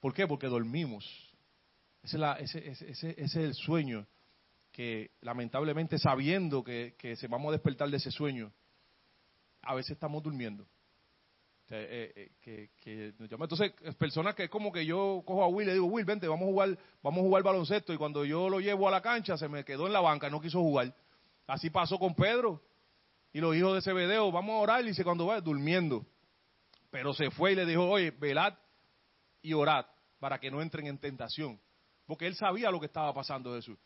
[0.00, 0.26] ¿Por qué?
[0.26, 1.04] Porque dormimos.
[2.02, 4.06] Ese es, la, ese, ese, ese, es el sueño
[4.72, 8.52] que lamentablemente sabiendo que, que se vamos a despertar de ese sueño,
[9.66, 10.66] a veces estamos durmiendo.
[11.68, 15.86] Eh, eh, Entonces, personas que es como que yo cojo a Will y le digo,
[15.86, 17.92] Will, vente, vamos a jugar, vamos a jugar baloncesto.
[17.92, 20.40] Y cuando yo lo llevo a la cancha, se me quedó en la banca, no
[20.40, 20.94] quiso jugar.
[21.46, 22.62] Así pasó con Pedro
[23.32, 24.84] y los hijos de Zebedeo, vamos a orar.
[24.84, 26.06] Y dice, cuando va, durmiendo.
[26.90, 28.54] Pero se fue y le dijo, oye, velad
[29.42, 29.86] y orad
[30.20, 31.60] para que no entren en tentación.
[32.06, 33.76] Porque él sabía lo que estaba pasando Jesús.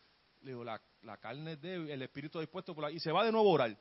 [0.42, 0.80] Le dijo, la,
[1.18, 2.76] carne es débil, el espíritu dispuesto.
[2.90, 3.78] Y se va de nuevo a orar.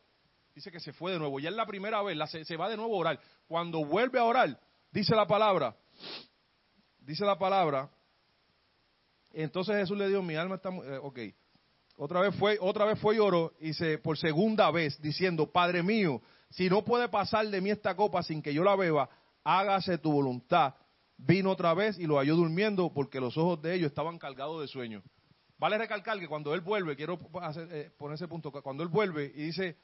[0.59, 1.39] Dice que se fue de nuevo.
[1.39, 3.19] Ya es la primera vez, se, va de nuevo a orar.
[3.47, 4.59] Cuando vuelve a orar,
[4.91, 5.73] dice la palabra,
[6.99, 7.89] dice la palabra,
[9.31, 10.67] entonces Jesús le dijo, mi alma está...
[10.67, 11.19] Eh, ok.
[11.95, 15.81] Otra vez fue, otra vez fue y oró, y se, por segunda vez, diciendo, Padre
[15.81, 19.09] mío, si no puede pasar de mí esta copa sin que yo la beba,
[19.45, 20.73] hágase tu voluntad.
[21.15, 24.67] Vino otra vez y lo halló durmiendo porque los ojos de ellos estaban cargados de
[24.67, 25.03] sueño.
[25.57, 29.31] Vale recalcar que cuando él vuelve, quiero hacer, eh, poner ese punto, cuando él vuelve
[29.33, 29.77] y dice,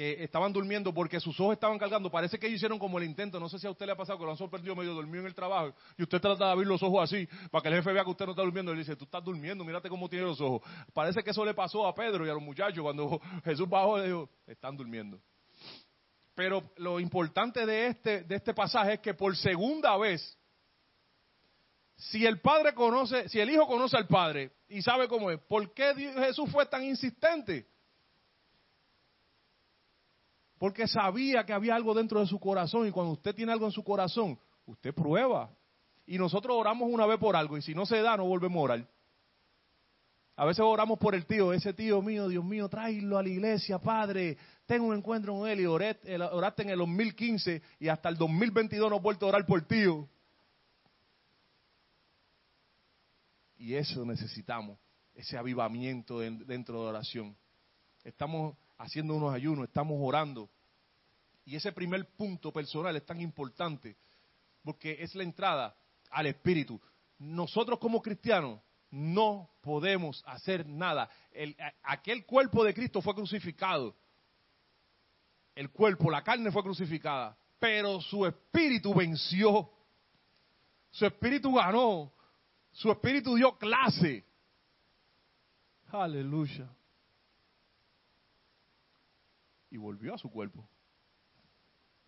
[0.00, 2.10] que estaban durmiendo porque sus ojos estaban cargando.
[2.10, 3.38] Parece que ellos hicieron como el intento.
[3.38, 5.26] No sé si a usted le ha pasado que lo han sorprendido medio dormido en
[5.26, 8.02] el trabajo y usted trata de abrir los ojos así para que el jefe vea
[8.02, 8.72] que usted no está durmiendo.
[8.72, 10.62] Y le dice, tú estás durmiendo, mírate cómo tiene los ojos.
[10.94, 14.06] Parece que eso le pasó a Pedro y a los muchachos cuando Jesús bajó le
[14.06, 15.20] dijo, están durmiendo.
[16.34, 20.34] Pero lo importante de este, de este pasaje es que por segunda vez,
[21.96, 25.74] si el padre conoce, si el hijo conoce al padre y sabe cómo es, ¿por
[25.74, 27.66] qué Jesús fue tan insistente?
[30.60, 33.72] Porque sabía que había algo dentro de su corazón y cuando usted tiene algo en
[33.72, 35.50] su corazón, usted prueba.
[36.04, 38.64] Y nosotros oramos una vez por algo y si no se da, no volvemos a
[38.64, 38.88] orar.
[40.36, 43.78] A veces oramos por el tío, ese tío mío, Dios mío, tráelo a la iglesia,
[43.78, 44.36] Padre.
[44.66, 46.12] Tengo un encuentro con él y oraste
[46.62, 50.06] en el 2015 y hasta el 2022 no he vuelto a orar por tío.
[53.56, 54.78] Y eso necesitamos,
[55.14, 57.34] ese avivamiento dentro de oración.
[58.04, 60.50] Estamos haciendo unos ayunos, estamos orando.
[61.44, 63.96] Y ese primer punto personal es tan importante
[64.62, 65.76] porque es la entrada
[66.10, 66.80] al Espíritu.
[67.18, 68.60] Nosotros como cristianos
[68.90, 71.08] no podemos hacer nada.
[71.30, 73.94] El, aquel cuerpo de Cristo fue crucificado.
[75.54, 79.70] El cuerpo, la carne fue crucificada, pero su espíritu venció.
[80.90, 82.12] Su espíritu ganó.
[82.72, 84.24] Su espíritu dio clase.
[85.88, 86.70] Aleluya
[89.70, 90.68] y volvió a su cuerpo.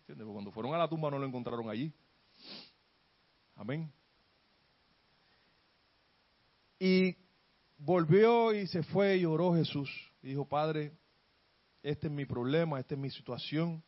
[0.01, 0.25] ¿Entiendes?
[0.25, 1.93] Porque cuando fueron a la tumba no lo encontraron allí.
[3.55, 3.91] Amén.
[6.79, 7.15] Y
[7.77, 9.89] volvió y se fue y oró Jesús.
[10.21, 10.91] Dijo, Padre,
[11.81, 13.83] este es mi problema, esta es mi situación.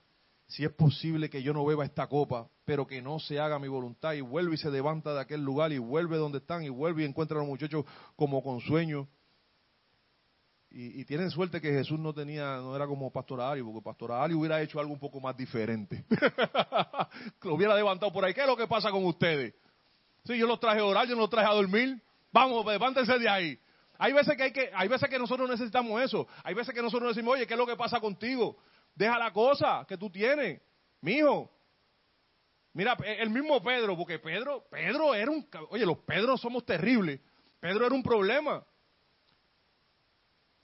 [0.47, 3.67] Si es posible que yo no beba esta copa, pero que no se haga mi
[3.67, 4.13] voluntad.
[4.13, 7.05] Y vuelve y se levanta de aquel lugar y vuelve donde están y vuelve y
[7.05, 7.84] encuentra a los muchachos
[8.15, 9.07] como con sueño.
[10.78, 14.61] Y, tienen suerte que Jesús no tenía, no era como Pastor Ali, porque Pastor hubiera
[14.61, 16.03] hecho algo un poco más diferente.
[17.43, 18.34] lo hubiera levantado por ahí.
[18.34, 19.53] ¿Qué es lo que pasa con ustedes?
[20.26, 21.97] Sí, yo los traje a orar, yo los traje a dormir.
[22.30, 23.57] Vamos, levántense de ahí.
[23.97, 26.28] Hay veces que hay que, hay veces que nosotros necesitamos eso.
[26.43, 28.57] Hay veces que nosotros decimos, oye, ¿qué es lo que pasa contigo?
[28.93, 30.61] Deja la cosa que tú tienes,
[30.99, 31.49] mijo.
[32.73, 37.21] Mira, el mismo Pedro, porque Pedro, Pedro era un, oye, los Pedros somos terribles.
[37.61, 38.61] Pedro era un problema.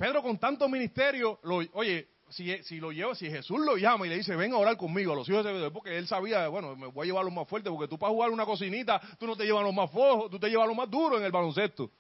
[0.02, 1.40] Pedro con tanto ministerio,
[1.74, 5.14] oye, si, lo lleva, si Jesús lo llama y le dice, ven a orar conmigo
[5.14, 7.48] a los hijos de Zebedeo, porque él sabía, bueno, me voy a llevar los más
[7.48, 10.40] fuertes, porque tú para jugar una cocinita, tú no te llevas los más flojos, tú
[10.40, 11.92] te llevas los más duros en el baloncesto.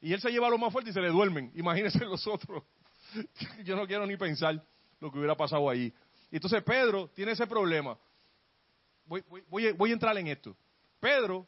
[0.00, 1.50] Y él se lleva los más fuertes y se le duermen.
[1.56, 2.62] Imagínense los otros.
[3.64, 4.64] Yo no quiero ni pensar
[5.00, 5.92] lo que hubiera pasado ahí.
[6.30, 7.98] Y entonces Pedro tiene ese problema.
[9.06, 10.56] Voy, voy, voy a entrar en esto.
[11.00, 11.44] Pedro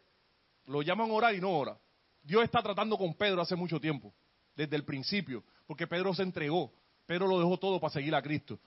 [0.67, 1.79] lo llaman a orar y no ora.
[2.21, 4.13] Dios está tratando con Pedro hace mucho tiempo,
[4.57, 6.71] desde el principio porque Pedro se entregó.
[7.07, 8.61] Pedro lo dejó todo para seguir a Cristo.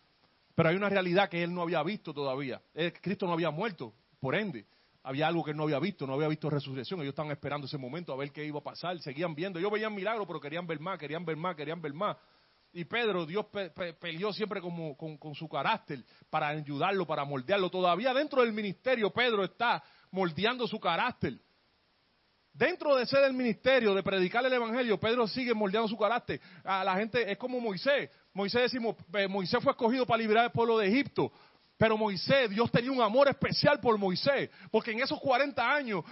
[0.55, 2.59] Pero hay una realidad que él no había visto todavía.
[2.99, 4.65] Cristo no había muerto, por ende.
[5.03, 7.01] Había algo que él no había visto, no había visto resurrección.
[7.01, 8.99] Ellos estaban esperando ese momento a ver qué iba a pasar.
[9.01, 9.59] Seguían viendo.
[9.59, 12.17] Ellos veían milagros, pero querían ver más, querían ver más, querían ver más.
[12.73, 13.45] Y Pedro, Dios
[13.99, 17.69] peleó siempre como, con, con su carácter para ayudarlo, para moldearlo.
[17.69, 21.39] Todavía dentro del ministerio Pedro está moldeando su carácter.
[22.55, 26.39] Dentro de ser el ministerio, de predicar el evangelio, Pedro sigue moldeando su carácter.
[26.63, 28.09] A la gente es como Moisés.
[28.33, 31.33] Moisés decimos, eh, Moisés fue escogido para liberar al pueblo de Egipto.
[31.77, 36.05] Pero Moisés, Dios tenía un amor especial por Moisés, porque en esos 40 años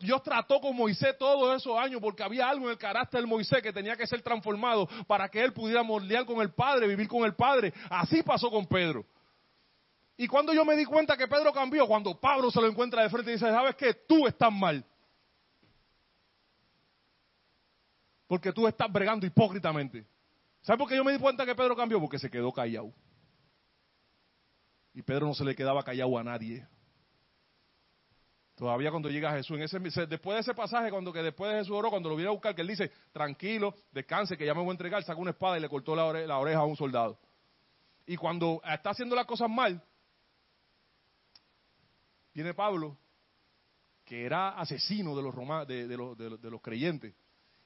[0.00, 3.62] Dios trató con Moisés todos esos años, porque había algo en el carácter de Moisés
[3.62, 7.26] que tenía que ser transformado para que él pudiera moldear con el Padre, vivir con
[7.26, 7.74] el Padre.
[7.90, 9.04] Así pasó con Pedro.
[10.16, 13.10] Y cuando yo me di cuenta que Pedro cambió, cuando Pablo se lo encuentra de
[13.10, 13.92] frente y dice, ¿sabes qué?
[13.92, 14.82] Tú estás mal.
[18.30, 20.06] Porque tú estás bregando hipócritamente.
[20.60, 21.98] ¿Sabes por qué yo me di cuenta que Pedro cambió?
[21.98, 22.92] Porque se quedó callado.
[24.94, 26.64] Y Pedro no se le quedaba callado a nadie.
[28.54, 31.74] Todavía cuando llega Jesús, en ese, después de ese pasaje, cuando que después de Jesús
[31.76, 34.68] oró, cuando lo viene a buscar, que él dice, tranquilo, descanse, que ya me voy
[34.68, 37.18] a entregar, saca una espada y le cortó la, oreja a un soldado.
[38.06, 39.82] Y cuando está haciendo las cosas mal,
[42.32, 42.96] viene Pablo,
[44.04, 47.12] que era asesino de los, los, de, los, creyentes,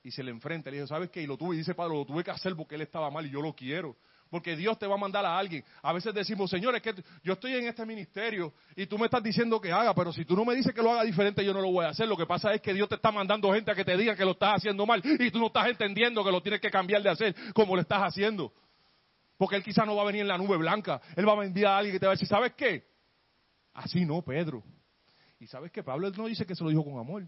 [0.05, 0.71] y se le enfrenta.
[0.71, 1.23] Le dice, ¿sabes qué?
[1.23, 3.31] Y lo tuve, y dice Pablo, lo tuve que hacer porque él estaba mal y
[3.31, 3.97] yo lo quiero.
[4.31, 5.65] Porque Dios te va a mandar a alguien.
[5.83, 9.61] A veces decimos, señores, que yo estoy en este ministerio y tú me estás diciendo
[9.61, 11.71] que haga, pero si tú no me dices que lo haga diferente, yo no lo
[11.71, 12.07] voy a hacer.
[12.07, 14.25] Lo que pasa es que Dios te está mandando gente a que te diga que
[14.25, 17.11] lo estás haciendo mal y tú no estás entendiendo que lo tienes que cambiar de
[17.11, 18.53] hacer como lo estás haciendo.
[19.39, 21.01] Porque Él quizá no va a venir en la nube blanca.
[21.17, 22.85] Él va a enviar a alguien que te va a decir, ¿sabes qué?
[23.73, 24.63] Así no, Pedro.
[25.41, 27.27] Y sabes que Pablo no dice que se lo dijo con amor.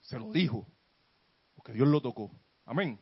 [0.00, 0.66] Se lo dijo.
[1.62, 2.30] Porque Dios lo tocó.
[2.66, 2.98] Amén.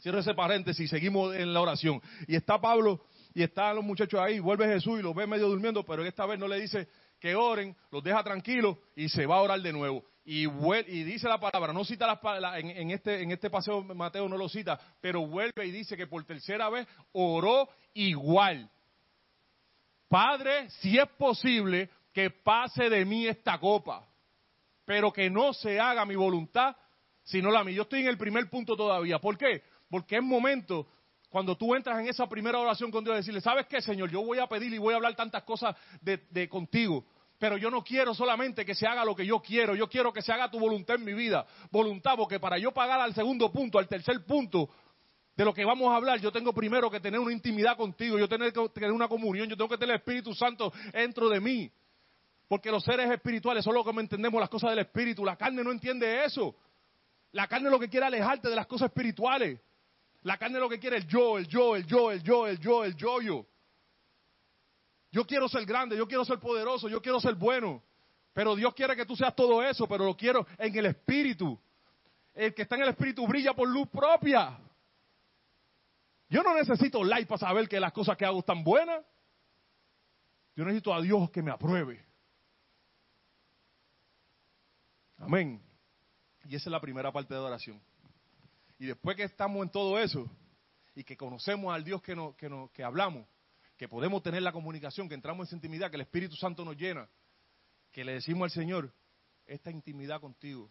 [0.00, 2.02] Cierro ese paréntesis y seguimos en la oración.
[2.26, 3.00] Y está Pablo
[3.34, 4.38] y están los muchachos ahí.
[4.38, 7.74] Vuelve Jesús y los ve medio durmiendo, pero esta vez no le dice que oren,
[7.90, 10.04] los deja tranquilos y se va a orar de nuevo.
[10.24, 14.28] Y, y dice la palabra, no cita las en, en, este, en este paseo Mateo
[14.28, 18.70] no lo cita, pero vuelve y dice que por tercera vez oró igual.
[20.08, 24.06] Padre, si es posible, que pase de mí esta copa,
[24.84, 26.76] pero que no se haga mi voluntad,
[27.28, 27.76] sino la mía.
[27.76, 29.18] Yo estoy en el primer punto todavía.
[29.18, 29.62] ¿Por qué?
[29.90, 30.86] Porque es momento,
[31.28, 34.10] cuando tú entras en esa primera oración con Dios, decirle, ¿sabes qué, Señor?
[34.10, 37.04] Yo voy a pedir y voy a hablar tantas cosas de, contigo.
[37.38, 40.22] Pero yo no quiero solamente que se haga lo que yo quiero, yo quiero que
[40.22, 41.46] se haga tu voluntad en mi vida.
[41.70, 44.70] Voluntad, porque para yo pagar al segundo punto, al tercer punto,
[45.36, 48.26] de lo que vamos a hablar, yo tengo primero que tener una intimidad contigo, yo
[48.26, 51.70] tengo que tener una comunión, yo tengo que tener el Espíritu Santo dentro de mí.
[52.48, 56.24] Porque los seres espirituales solo como entendemos las cosas del Espíritu, la carne no entiende
[56.24, 56.56] eso.
[57.32, 59.60] La carne lo que quiere alejarte de las cosas espirituales.
[60.22, 62.84] La carne lo que quiere el yo, el yo, el yo, el yo, el yo,
[62.84, 63.46] el yo, yo.
[65.10, 67.82] Yo quiero ser grande, yo quiero ser poderoso, yo quiero ser bueno.
[68.32, 71.58] Pero Dios quiere que tú seas todo eso, pero lo quiero en el espíritu.
[72.34, 74.58] El que está en el espíritu brilla por luz propia.
[76.28, 79.04] Yo no necesito like para saber que las cosas que hago están buenas.
[80.54, 82.04] Yo necesito a Dios que me apruebe.
[85.16, 85.67] Amén.
[86.48, 87.78] Y esa es la primera parte de oración.
[88.78, 90.26] Y después que estamos en todo eso
[90.94, 93.26] y que conocemos al Dios que, que, que hablamos,
[93.76, 96.74] que podemos tener la comunicación, que entramos en esa intimidad, que el Espíritu Santo nos
[96.74, 97.06] llena,
[97.92, 98.94] que le decimos al Señor,
[99.44, 100.70] esta intimidad contigo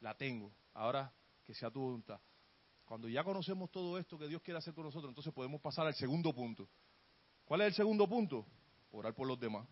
[0.00, 1.12] la tengo, ahora
[1.44, 2.18] que sea tu voluntad.
[2.86, 5.94] Cuando ya conocemos todo esto que Dios quiere hacer con nosotros, entonces podemos pasar al
[5.94, 6.66] segundo punto.
[7.44, 8.46] ¿Cuál es el segundo punto?
[8.90, 9.68] Orar por los demás.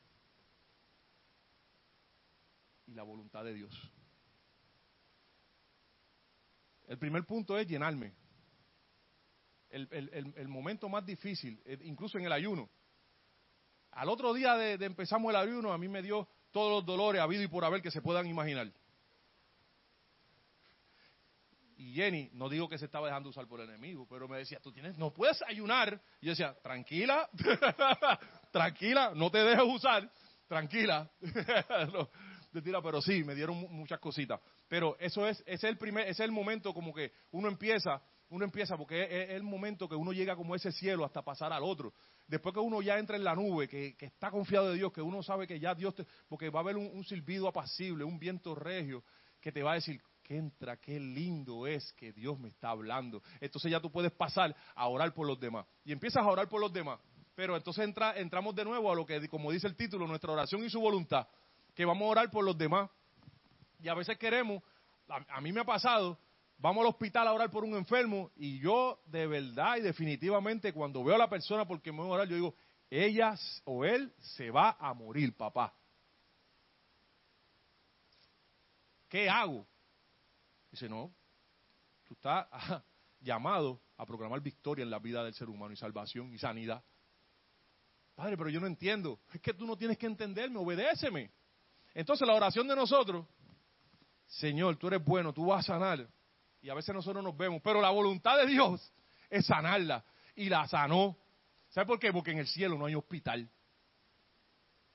[2.87, 3.93] Y la voluntad de Dios.
[6.89, 8.15] El primer punto es llenarme.
[9.69, 12.71] El, momento más difícil, eh, incluso en el ayuno.
[13.91, 17.43] Al otro día de, empezamos el ayuno, a mí me dio todos los dolores habido
[17.43, 18.73] y por haber que se puedan imaginar.
[21.77, 24.59] Y Jenny, no digo que se estaba dejando usar por el enemigo, pero me decía,
[24.59, 26.01] tú tienes, no puedes ayunar.
[26.23, 27.29] Y yo decía, tranquila,
[28.51, 30.11] tranquila, no te dejes usar,
[30.49, 31.09] tranquila.
[32.83, 34.41] pero sí, me dieron muchas cositas.
[34.69, 38.77] Pero eso es, es el primer, es el momento como que uno empieza, uno empieza
[38.77, 41.95] porque es, el momento que uno llega como ese cielo hasta pasar al otro.
[42.27, 45.23] Después que uno ya entra en la nube, que, está confiado de Dios, que uno
[45.23, 49.03] sabe que ya Dios te, porque va a haber un, silbido apacible, un viento regio,
[49.41, 53.23] que te va a decir, que entra, qué lindo es que Dios me está hablando.
[53.41, 55.65] Entonces ya tú puedes pasar a orar por los demás.
[55.85, 57.01] Y empiezas a orar por los demás.
[57.35, 60.63] Pero entonces entra, entramos de nuevo a lo que, como dice el título, nuestra oración
[60.65, 61.27] y su voluntad
[61.79, 62.91] que vamos a orar por los demás.
[63.81, 64.63] Y a veces queremos,
[65.09, 66.19] a, mí me ha pasado,
[66.59, 71.05] vamos al hospital a orar por un enfermo y yo de verdad y definitivamente cuando
[71.05, 72.55] veo a la persona porque me voy a orar, yo digo,
[72.91, 75.75] ella o él se va a morir, papá.
[79.09, 79.67] ¿Qué hago?
[80.71, 81.13] Dice, no,
[82.05, 82.47] tú estás
[83.21, 86.83] llamado a proclamar victoria en la vida del ser humano y salvación y sanidad.
[88.15, 89.21] Padre, pero yo no entiendo.
[89.33, 91.31] Es que tú no tienes que entenderme, obedéceme.
[91.95, 93.27] Entonces la oración de nosotros,
[94.29, 96.07] Señor, tú eres bueno, tú vas a sanar.
[96.61, 98.93] Y a veces nosotros nos vemos, pero la voluntad de Dios
[99.31, 100.05] es sanarla.
[100.35, 101.17] Y la sanó.
[101.71, 102.13] ¿Sabe por qué?
[102.13, 103.49] Porque en el cielo no hay hospital.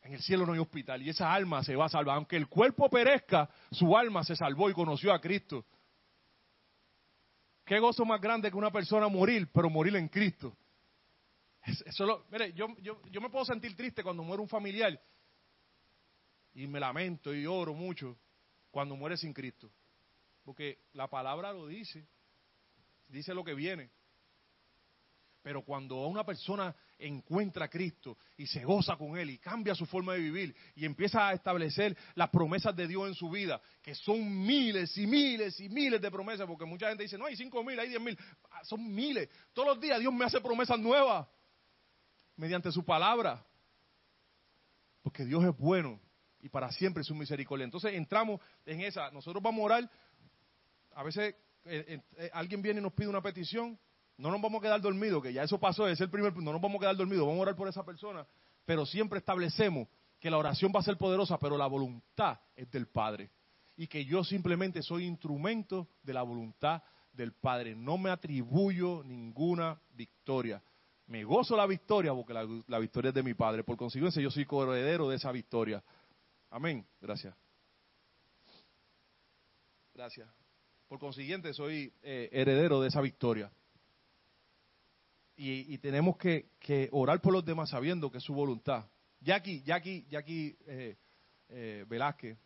[0.02, 2.18] En el cielo no hay hospital y esa alma se va a salvar.
[2.18, 5.66] Aunque el cuerpo perezca, su alma se salvó y conoció a Cristo.
[7.66, 10.58] Qué gozo más grande que una persona morir, pero morir en Cristo.
[11.66, 15.02] Eso mire, yo, yo, yo me puedo sentir triste cuando muere un familiar
[16.54, 18.18] y me lamento y oro mucho
[18.74, 19.72] cuando muere sin Cristo.
[20.44, 22.08] Porque la palabra lo dice,
[23.08, 23.92] dice lo que viene.
[25.44, 29.86] Pero cuando una persona encuentra a Cristo y se goza con Él y cambia su
[29.86, 33.94] forma de vivir y empieza a establecer las promesas de Dios en su vida, que
[33.94, 37.64] son miles y miles y miles de promesas, porque mucha gente dice, no, hay cinco
[37.64, 38.18] mil, hay diez mil,
[38.50, 39.30] ah, son miles.
[39.54, 41.28] Todos los días Dios me hace promesas nuevas
[42.38, 43.46] mediante su palabra,
[45.04, 46.00] porque Dios es bueno
[46.44, 47.64] y para siempre su misericordia.
[47.64, 49.90] Entonces entramos en esa, nosotros vamos a orar,
[50.94, 51.36] a veces
[51.66, 53.80] eh, eh, alguien viene y nos pide una petición,
[54.18, 56.62] no nos vamos a quedar dormidos, que ya eso pasó, es el primer no nos
[56.62, 58.28] vamos a quedar dormidos, vamos a orar por esa persona,
[58.66, 59.88] pero siempre establecemos
[60.20, 63.32] que la oración va a ser poderosa, pero la voluntad es del Padre.
[63.76, 67.76] Y que yo simplemente soy instrumento de la voluntad del Padre.
[67.76, 70.62] No me atribuyo ninguna victoria.
[71.08, 73.64] Me gozo la victoria porque la, victoria es de mi Padre.
[73.64, 75.84] Por consiguiente, yo soy coheredero de esa victoria.
[76.54, 76.86] Amén.
[77.02, 77.36] Gracias.
[79.92, 80.30] Gracias.
[80.88, 83.52] Por consiguiente, soy eh, heredero de esa victoria.
[85.36, 88.86] Y, tenemos que, orar por los demás sabiendo que es su voluntad.
[89.20, 90.96] Jackie, Jackie, Jackie eh,
[91.50, 92.38] eh, Velázquez,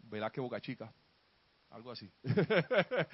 [0.00, 0.92] Velázquez Boca Chica,
[1.70, 2.10] algo así.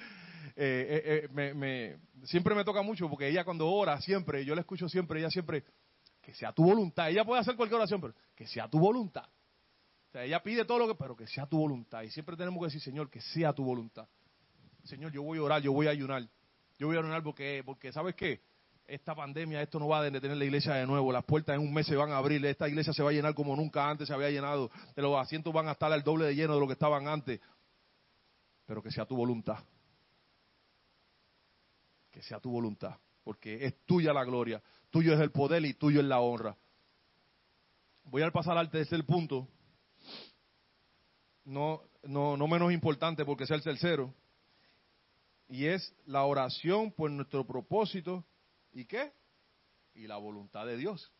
[0.55, 5.19] Eh, me, siempre me toca mucho porque ella cuando ora, siempre, yo la escucho siempre,
[5.19, 5.63] ella siempre,
[6.21, 7.09] que sea tu voluntad.
[7.09, 9.25] Ella puede hacer cualquier oración, pero que sea tu voluntad.
[10.13, 12.03] Ella pide todo lo que, pero que sea tu voluntad.
[12.03, 14.07] Y siempre tenemos que decir, Señor, que sea tu voluntad.
[14.83, 16.27] Señor, yo voy a orar, yo voy a ayunar.
[16.77, 18.41] Yo voy a ayunar porque, porque ¿sabes qué?
[18.87, 21.11] esta pandemia, esto no va a detener la iglesia de nuevo.
[21.11, 22.45] Las puertas en un mes se van a abrir.
[22.45, 24.69] Esta iglesia se va a llenar como nunca antes se había llenado.
[24.95, 27.39] Los asientos van a estar al doble de lleno de lo que estaban antes.
[28.65, 29.57] Pero que sea tu voluntad.
[32.11, 32.97] Que sea tu voluntad.
[33.23, 34.61] Porque es tuya la gloria.
[34.89, 36.55] Tuyo es el poder y tuyo es la honra.
[38.05, 39.47] Voy a pasar al tercer punto.
[41.45, 44.13] No, no, no menos importante porque sea el tercero.
[45.47, 48.25] Y es la oración por nuestro propósito
[48.73, 49.13] ¿Y qué?
[49.93, 51.11] Y la voluntad de Dios.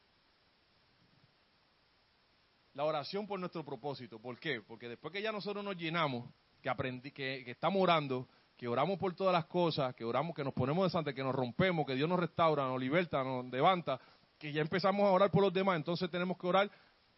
[2.74, 4.20] La oración por nuestro propósito.
[4.20, 4.62] ¿Por qué?
[4.62, 6.30] Porque después que ya nosotros nos llenamos,
[6.62, 10.54] que aprendí, que, estamos orando, que oramos por todas las cosas, que oramos, que nos
[10.54, 14.00] ponemos de santa, que nos rompemos, que Dios nos restaura, nos liberta, nos levanta,
[14.40, 16.72] que ya empezamos a orar por los demás, entonces tenemos que orar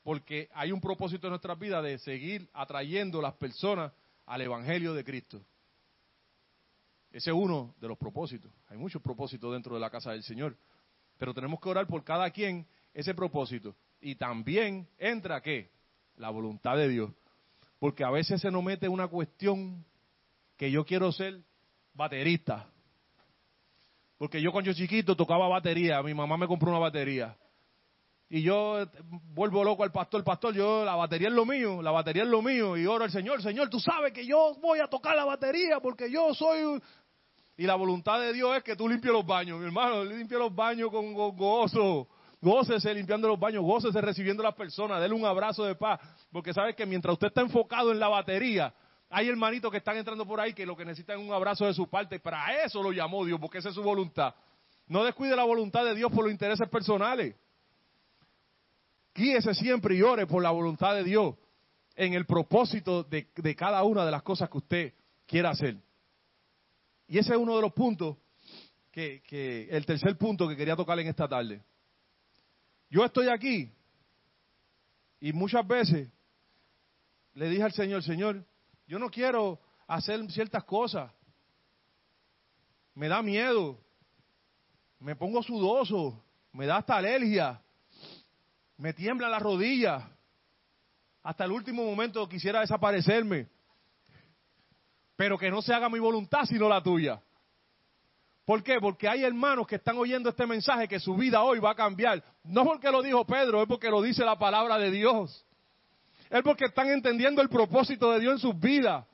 [0.06, 3.92] porque hay un propósito en nuestra vida de seguir atrayendo las personas
[4.28, 5.42] al Evangelio de Cristo.
[7.12, 8.52] Ese es uno de los propósitos.
[8.68, 10.56] Hay muchos propósitos dentro de la casa del Señor.
[11.18, 13.76] Pero tenemos que orar por cada quien ese propósito.
[14.00, 15.72] Y también entra qué?
[16.18, 17.12] La voluntad de Dios.
[17.80, 19.84] Porque a veces se nos mete una cuestión
[20.56, 21.42] que yo quiero ser
[21.96, 22.70] baterista.
[24.20, 27.36] Porque yo cuando yo chiquito tocaba batería, mi mamá me compró una batería.
[28.30, 28.86] Y yo
[29.34, 32.42] vuelvo loco al pastor, pastor, yo la batería es lo mío, la batería es lo
[32.42, 32.76] mío.
[32.76, 36.10] Y oro al Señor, Señor, tú sabes que yo voy a tocar la batería porque
[36.10, 36.82] yo soy
[37.58, 40.54] y la voluntad de Dios es que tú limpies los baños, mi hermano, limpie los
[40.54, 42.08] baños con gozo.
[42.42, 46.00] Gócese limpiando los baños, gócese recibiendo a las personas, déle un abrazo de paz,
[46.32, 48.74] porque sabe que mientras usted está enfocado en la batería,
[49.10, 51.74] hay hermanitos que están entrando por ahí que lo que necesitan es un abrazo de
[51.74, 54.36] su parte, para eso lo llamó Dios, porque esa es su voluntad.
[54.88, 57.36] No descuide la voluntad de Dios por los intereses personales.
[59.16, 61.36] Guíese siempre y ore por la voluntad de Dios
[61.96, 64.94] en el propósito de, cada una de las cosas que usted
[65.26, 65.78] quiera hacer.
[67.08, 68.18] Y ese es uno de los puntos,
[68.92, 71.64] que, el tercer punto que quería tocar en esta tarde.
[72.90, 73.72] Yo estoy aquí
[75.22, 76.10] y muchas veces
[77.36, 78.46] le dije al Señor, Señor,
[78.86, 81.10] yo no quiero hacer ciertas cosas.
[82.94, 83.80] Me da miedo.
[85.00, 86.22] Me pongo sudoso.
[86.52, 87.62] Me da hasta alergia.
[88.78, 90.10] Me tiembla la rodilla.
[91.24, 93.50] Hasta el último momento quisiera desaparecerme
[95.16, 97.22] pero que no se haga mi voluntad sino la tuya.
[98.46, 98.80] ¿Por qué?
[98.80, 102.24] Porque hay hermanos que están oyendo este mensaje que su vida hoy va a cambiar.
[102.44, 105.46] No porque lo dijo Pedro, es porque lo dice la palabra de Dios.
[106.30, 109.06] Es porque están entendiendo el propósito de Dios en sus vidas.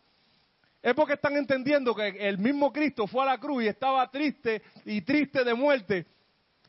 [0.82, 4.64] Es porque están entendiendo que el mismo Cristo fue a la cruz y estaba triste
[4.84, 6.08] y triste de muerte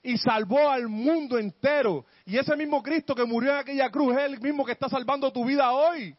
[0.03, 2.05] y salvó al mundo entero.
[2.26, 5.32] Y ese mismo Cristo que murió en aquella cruz es el mismo que está salvando
[5.32, 6.16] tu vida hoy.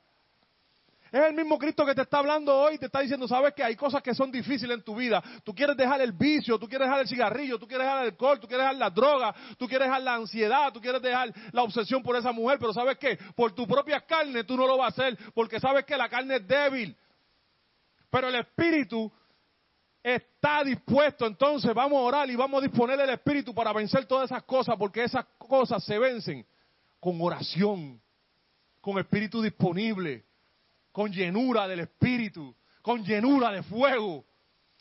[1.11, 3.75] Es el mismo Cristo que te está hablando hoy, te está diciendo, sabes que hay
[3.75, 5.21] cosas que son difíciles en tu vida.
[5.43, 8.39] Tú quieres dejar el vicio, tú quieres dejar el cigarrillo, tú quieres dejar el alcohol,
[8.39, 12.01] tú quieres dejar la droga, tú quieres dejar la ansiedad, tú quieres dejar la obsesión
[12.01, 15.03] por esa mujer, pero sabes que por tu propia carne tú no lo vas a
[15.03, 16.97] hacer, porque sabes que la carne es débil.
[18.09, 19.11] Pero el espíritu
[20.03, 24.29] está dispuesto, entonces vamos a orar y vamos a disponer el espíritu para vencer todas
[24.29, 26.45] esas cosas, porque esas cosas se vencen
[26.99, 28.01] con oración,
[28.81, 30.25] con espíritu disponible
[30.93, 34.23] con llenura del Espíritu, con llenura de fuego.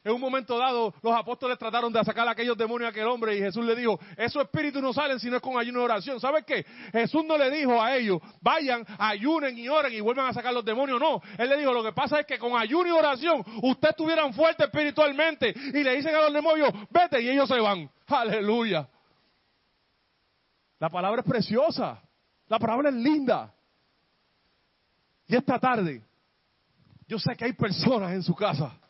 [0.04, 3.36] En un momento dado, los apóstoles trataron de sacar a aquellos demonios a aquel hombre
[3.36, 6.18] y Jesús le dijo, esos espíritus no salen si no es con ayuno y oración.
[6.18, 6.66] ¿Sabes qué?
[6.90, 10.64] Jesús no le dijo a ellos, vayan, ayunen y oren y vuelvan a sacar los
[10.64, 10.98] demonios.
[10.98, 14.34] No, Él le dijo, lo que pasa es que con ayuno y oración ustedes estuvieran
[14.34, 17.88] fuertes espiritualmente y le dicen a los demonios, vete y ellos se van.
[18.08, 18.88] Aleluya.
[20.80, 22.02] La palabra es preciosa.
[22.48, 23.54] La palabra es linda.
[25.28, 26.02] Y esta tarde,
[27.06, 28.81] yo sé que hay personas en su casa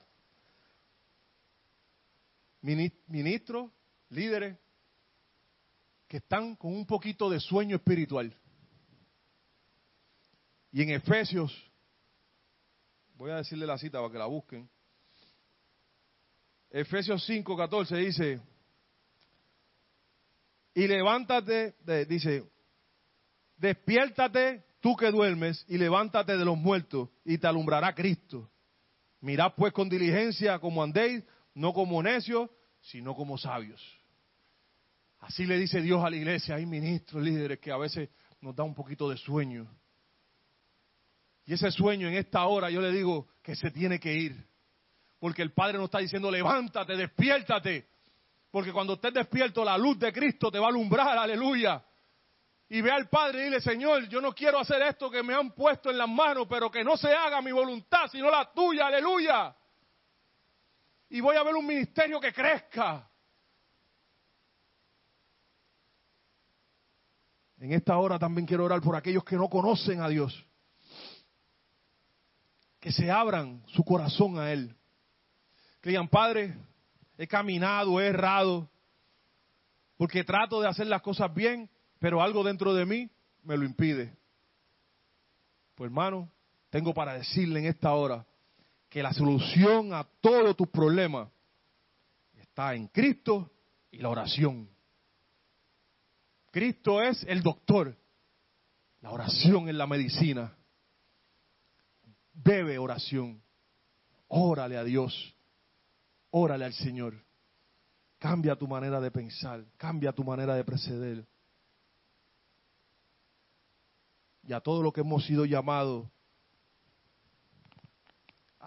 [2.62, 3.70] ministros,
[4.08, 4.56] líderes,
[6.08, 8.34] que están con un poquito de sueño espiritual.
[10.70, 11.52] Y en Efesios,
[13.14, 14.68] voy a decirle la cita para que la busquen.
[16.70, 18.40] Efesios 5, 14 dice,
[20.74, 21.74] y levántate,
[22.06, 22.50] dice,
[23.56, 28.50] despiértate tú que duermes y levántate de los muertos y te alumbrará Cristo.
[29.20, 31.22] Mirad pues con diligencia como andéis,
[31.54, 32.50] no como necios,
[32.80, 33.80] sino como sabios.
[35.20, 36.56] Así le dice Dios a la iglesia.
[36.56, 39.68] Hay ministros, líderes que a veces nos da un poquito de sueño.
[41.44, 44.46] Y ese sueño en esta hora yo le digo que se tiene que ir.
[45.18, 47.88] Porque el Padre nos está diciendo, levántate, despiértate.
[48.50, 51.84] Porque cuando estés despierto, la luz de Cristo te va a alumbrar, aleluya.
[52.68, 55.52] Y ve al Padre y dile, Señor, yo no quiero hacer esto que me han
[55.52, 59.54] puesto en las manos, pero que no se haga mi voluntad, sino la tuya, aleluya
[61.12, 63.06] y voy a ver un ministerio que crezca.
[67.58, 70.46] En esta hora también quiero orar por aquellos que no conocen a Dios.
[72.80, 74.74] Que se abran su corazón a Él.
[75.82, 76.56] Que digan, Padre,
[77.18, 78.70] he caminado, he errado,
[79.98, 83.10] porque trato de hacer las cosas bien, pero algo dentro de mí
[83.42, 84.16] me lo impide.
[85.74, 86.32] Pues hermano,
[86.70, 88.24] tengo para decirle en esta hora,
[88.92, 91.30] que la solución a todos tus problemas
[92.34, 93.50] está en Cristo
[93.90, 94.68] y la oración.
[96.50, 97.96] Cristo es el doctor,
[99.00, 100.54] la oración es la medicina.
[102.34, 103.42] Bebe oración,
[104.28, 105.34] órale a Dios,
[106.30, 107.14] órale al Señor.
[108.18, 111.26] Cambia tu manera de pensar, cambia tu manera de proceder.
[114.42, 116.06] Y a todo lo que hemos sido llamados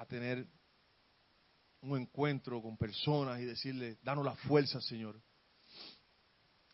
[0.08, 0.48] tener
[1.82, 5.22] un encuentro con personas y decirle, danos la fuerza, Señor.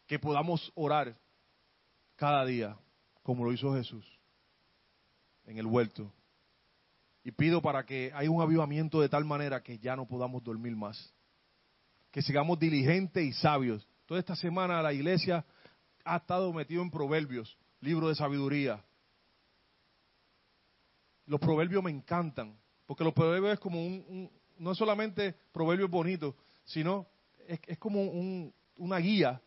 [0.07, 1.17] Que podamos orar
[2.15, 2.77] cada día,
[3.23, 4.05] como lo hizo Jesús,
[5.45, 6.13] en el huerto.
[7.23, 10.75] Y pido para que haya un avivamiento de tal manera que ya no podamos dormir
[10.75, 11.13] más.
[12.11, 13.87] Que sigamos diligentes y sabios.
[14.05, 15.45] Toda esta semana la iglesia
[16.03, 18.83] ha estado metido en proverbios, libro de sabiduría.
[21.25, 22.60] Los proverbios me encantan
[22.91, 26.35] porque los proverbios es como un, no solamente proverbios bonitos,
[26.65, 27.07] sino
[27.47, 28.01] es, como
[28.75, 29.41] una guía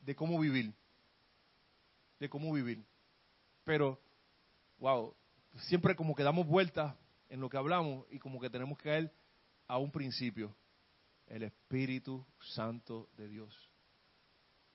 [0.00, 0.74] de cómo vivir.
[2.18, 2.84] De cómo vivir.
[3.62, 4.00] Pero,
[4.80, 5.14] wow,
[5.58, 6.92] siempre como que damos vueltas
[7.28, 9.14] en lo que hablamos y como que tenemos que caer
[9.68, 10.52] a un principio.
[11.28, 13.54] El Espíritu Santo de Dios.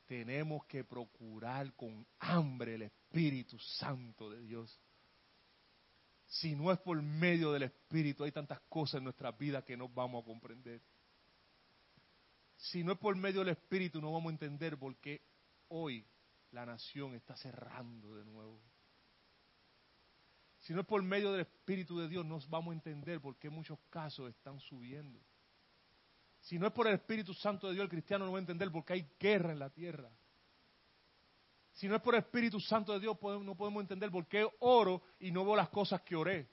[0.05, 4.79] Tenemos que procurar con hambre el Espíritu Santo de Dios.
[6.33, 9.87] Si no es por medio del Espíritu, hay tantas cosas en nuestra vida que no
[9.87, 10.81] vamos a comprender.
[12.57, 15.21] Si no es por medio del Espíritu, no vamos a entender por qué
[15.67, 16.03] hoy
[16.49, 18.59] la nación está cerrando de nuevo.
[20.61, 23.51] Si no es por medio del Espíritu de Dios, no vamos a entender por qué
[23.51, 25.19] muchos casos están subiendo.
[26.39, 28.71] Si no es por el Espíritu Santo de Dios, el cristiano no va a entender
[28.71, 30.09] por qué hay guerra en la tierra.
[31.73, 35.01] Si no es por el Espíritu Santo de Dios, no podemos entender por qué oro
[35.19, 36.47] y no veo las cosas que oré.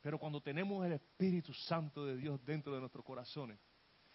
[0.00, 3.58] Pero cuando tenemos el Espíritu Santo de Dios dentro de nuestros corazones,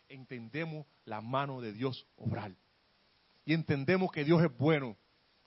[0.09, 2.51] entendemos la mano de Dios obrar.
[3.45, 4.97] Y entendemos que Dios es bueno,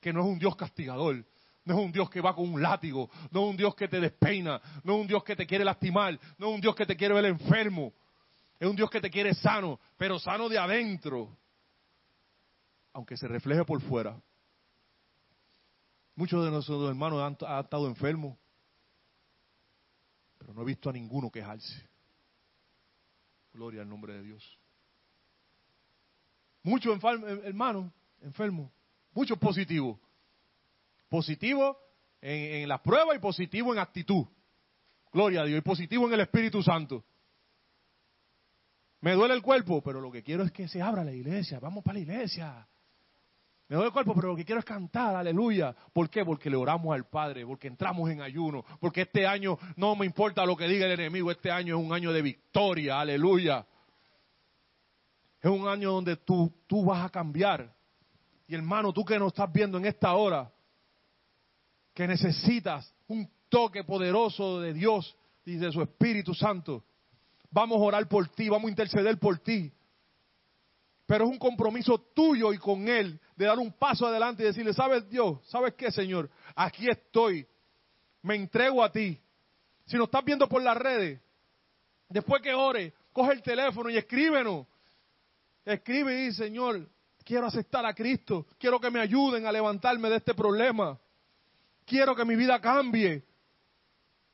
[0.00, 1.24] que no es un Dios castigador,
[1.64, 4.00] no es un Dios que va con un látigo, no es un Dios que te
[4.00, 6.96] despeina, no es un Dios que te quiere lastimar, no es un Dios que te
[6.96, 7.92] quiere ver enfermo,
[8.58, 11.36] es un Dios que te quiere sano, pero sano de adentro
[12.92, 14.20] aunque se refleje por fuera.
[16.14, 18.36] Muchos de nuestros hermanos han, estado enfermos,
[20.38, 21.88] pero no he visto a ninguno quejarse.
[23.52, 24.58] Gloria al nombre de Dios.
[26.62, 26.98] Muchos
[27.44, 28.70] hermanos enfermos,
[29.12, 29.98] muchos positivos.
[31.08, 31.76] Positivo
[32.20, 34.26] en, en la prueba y positivo en actitud.
[35.12, 35.58] Gloria a Dios.
[35.58, 37.04] Y positivo en el Espíritu Santo.
[39.00, 41.58] Me duele el cuerpo, pero lo que quiero es que se abra la iglesia.
[41.58, 42.68] Vamos para la iglesia.
[43.70, 45.72] Me duele el cuerpo, pero lo que quiero es cantar, aleluya.
[45.92, 46.24] ¿Por qué?
[46.24, 50.44] Porque le oramos al Padre, porque entramos en ayuno, porque este año no me importa
[50.44, 53.64] lo que diga el enemigo, este año es un año de victoria, aleluya.
[55.40, 57.72] Es un año donde tú, tú vas a cambiar.
[58.48, 60.52] Y hermano, tú que nos estás viendo en esta hora,
[61.94, 66.82] que necesitas un toque poderoso de Dios y de su Espíritu Santo,
[67.52, 69.72] vamos a orar por ti, vamos a interceder por ti.
[71.06, 74.74] Pero es un compromiso tuyo y con Él de dar un paso adelante y decirle,
[74.74, 75.38] ¿sabes Dios?
[75.46, 76.28] ¿Sabes qué, Señor?
[76.54, 77.46] Aquí estoy.
[78.20, 79.18] Me entrego a ti.
[79.86, 81.18] Si nos estás viendo por las redes,
[82.10, 84.66] después que ore, coge el teléfono y escríbenos.
[85.64, 86.86] Escribe y dice, Señor,
[87.24, 88.46] quiero aceptar a Cristo.
[88.58, 90.98] Quiero que me ayuden a levantarme de este problema.
[91.86, 93.24] Quiero que mi vida cambie.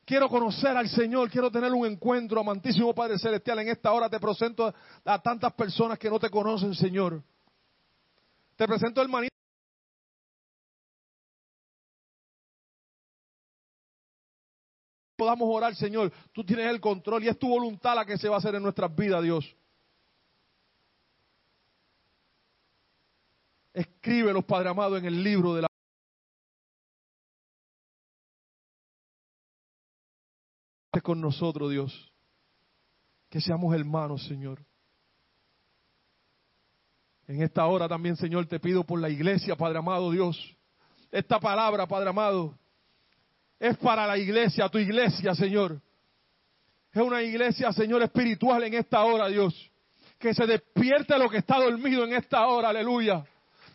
[0.03, 3.59] Quiero conocer al Señor, quiero tener un encuentro, amantísimo Padre Celestial.
[3.59, 4.73] En esta hora te presento
[5.05, 7.23] a, tantas personas que no te conocen, Señor.
[8.57, 9.33] Te presento hermanito.
[15.15, 16.11] Podamos orar, Señor.
[16.33, 18.63] Tú tienes el control y es tu voluntad la que se va a hacer en
[18.63, 19.55] nuestras vidas, Dios.
[23.73, 25.67] Escríbelos, Padre amado, en el libro de la
[31.03, 32.11] con nosotros, Dios.
[33.29, 34.65] Que seamos hermanos, Señor.
[37.27, 40.55] En esta hora también, Señor, te pido por la iglesia, Padre amado Dios.
[41.11, 42.57] Esta palabra, Padre amado,
[43.59, 45.81] es para la iglesia, tu iglesia, Señor.
[46.91, 49.53] Es una iglesia, Señor, espiritual en esta hora, Dios.
[50.17, 53.25] Que se despierte lo que está dormido en esta hora, aleluya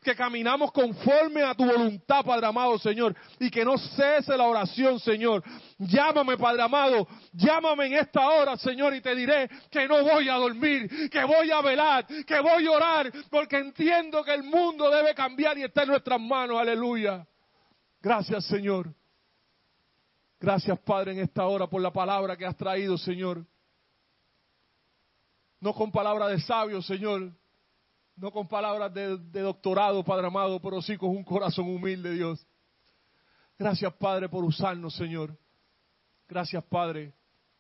[0.03, 4.99] que caminamos conforme a tu voluntad, Padre amado, Señor, y que no cese la oración,
[4.99, 5.43] Señor.
[5.79, 10.35] Llámame, Padre amado, llámame en esta hora, Señor, y te diré que no voy a
[10.35, 15.15] dormir, que voy a velar, que voy a orar, porque entiendo que el mundo debe
[15.15, 17.25] cambiar y está en nuestras manos, aleluya.
[18.01, 18.93] Gracias, Señor.
[20.41, 23.47] Gracias, Padre, en esta hora por la palabra que has traído, Señor.
[25.61, 27.31] No con palabra de sabio, Señor,
[28.17, 32.47] no con palabras de, doctorado, Padre amado, pero sí con un corazón humilde, Dios.
[33.59, 35.37] Gracias, Padre, por usarnos, Señor.
[36.29, 37.13] Gracias, Padre,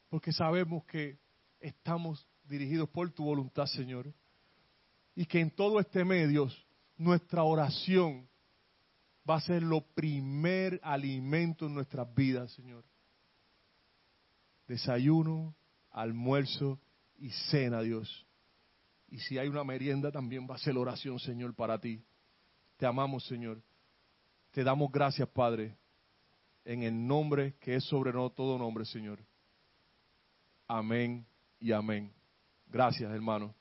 [0.08, 1.18] porque sabemos que
[1.60, 4.12] estamos dirigidos por tu voluntad, Señor.
[5.14, 6.48] Y que en todo este medio
[6.96, 8.28] nuestra oración
[9.28, 12.84] va a ser lo primer alimento en nuestras vidas, Señor.
[14.66, 15.54] Desayuno,
[15.90, 16.80] almuerzo
[17.18, 18.26] y cena, Dios.
[19.12, 22.02] Y si hay una merienda, también va a ser oración, Señor, para ti.
[22.78, 23.62] Te amamos, Señor.
[24.52, 25.76] Te damos gracias, Padre,
[26.64, 29.18] en el nombre que es sobre todo nombre, Señor.
[30.66, 31.26] Amén
[31.60, 32.10] y amén.
[32.68, 33.54] Gracias, hermano.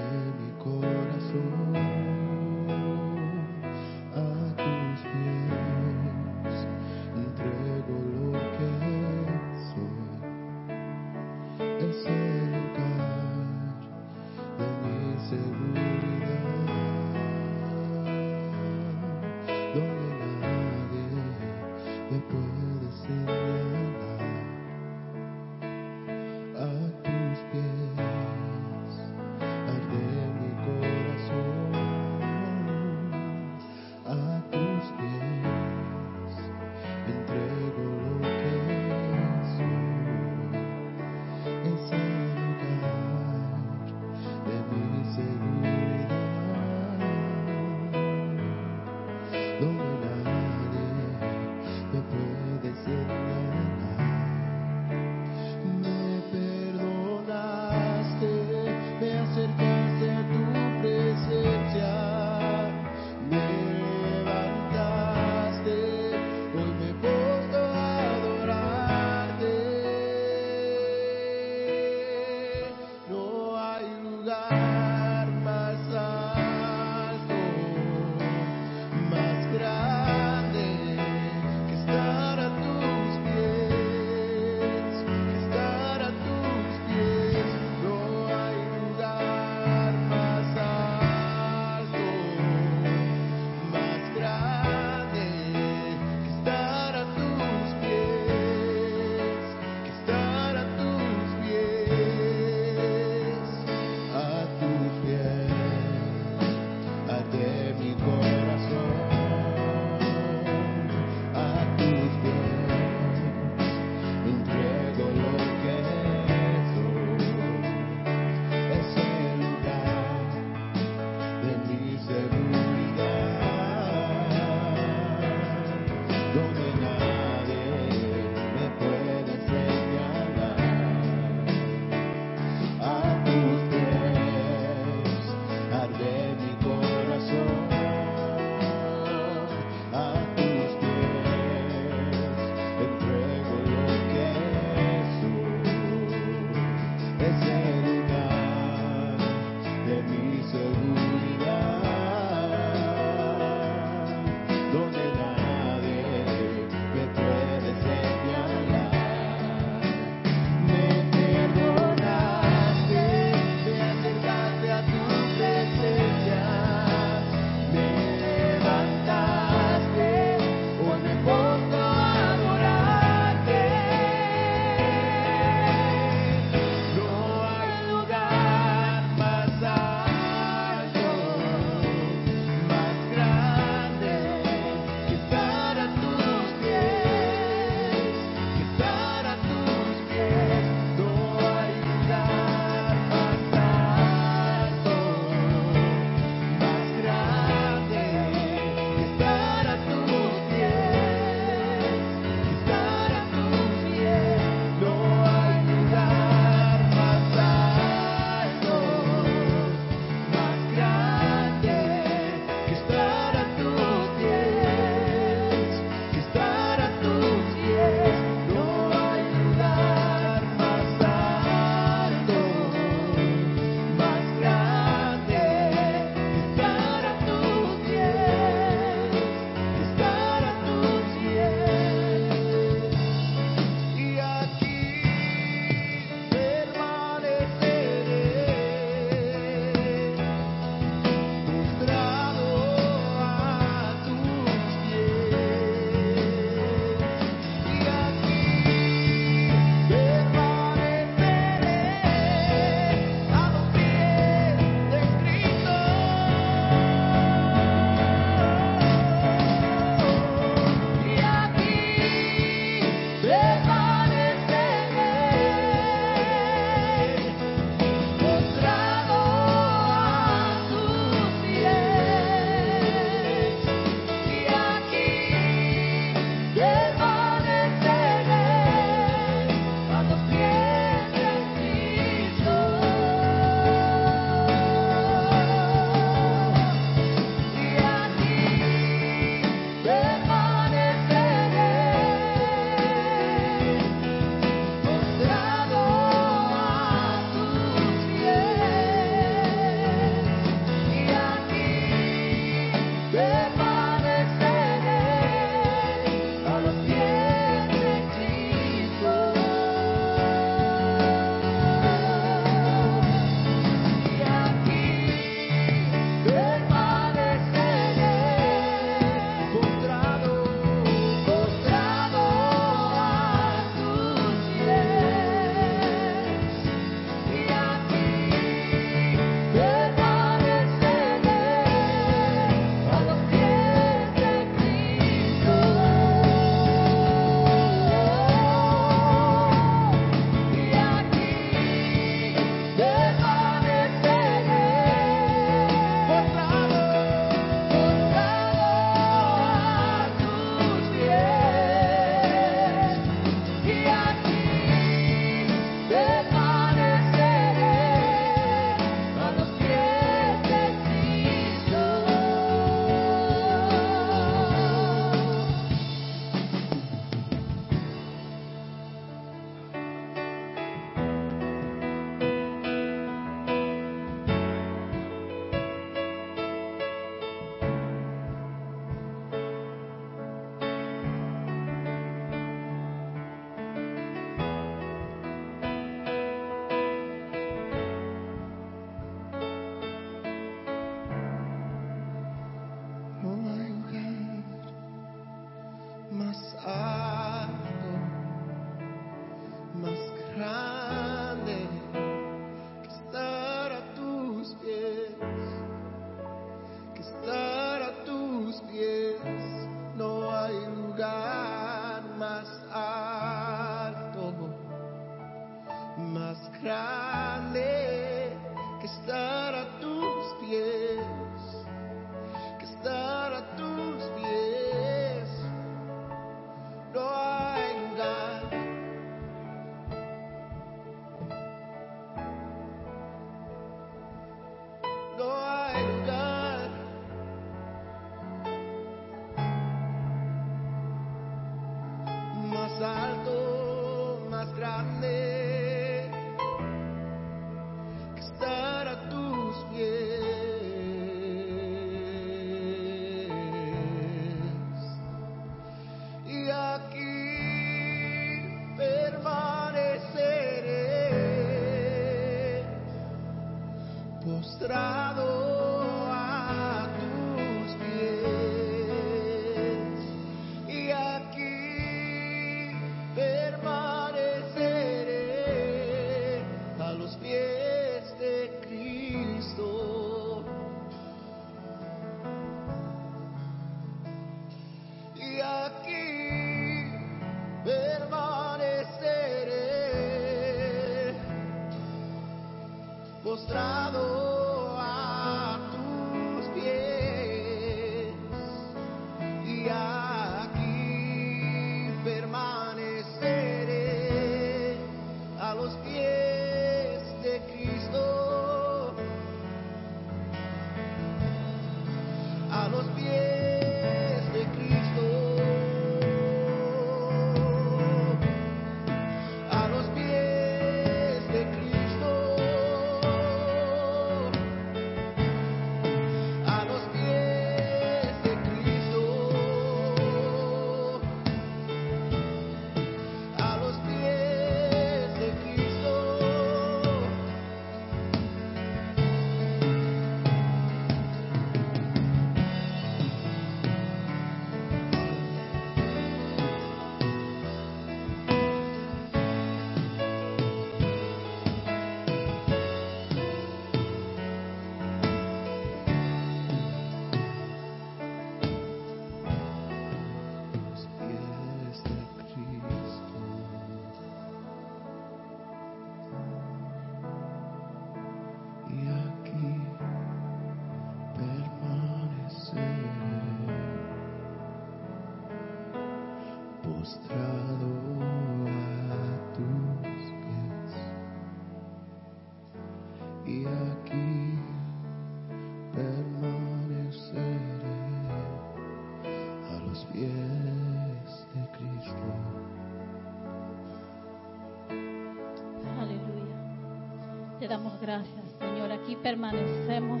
[597.50, 598.70] Damos gracias, Señor.
[598.70, 600.00] Aquí permanecemos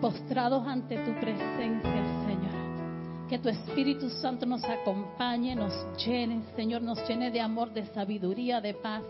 [0.00, 3.28] postrados ante tu presencia, Señor.
[3.28, 8.62] Que tu Espíritu Santo nos acompañe, nos llene, Señor, nos llene de amor, de sabiduría,
[8.62, 9.02] de paz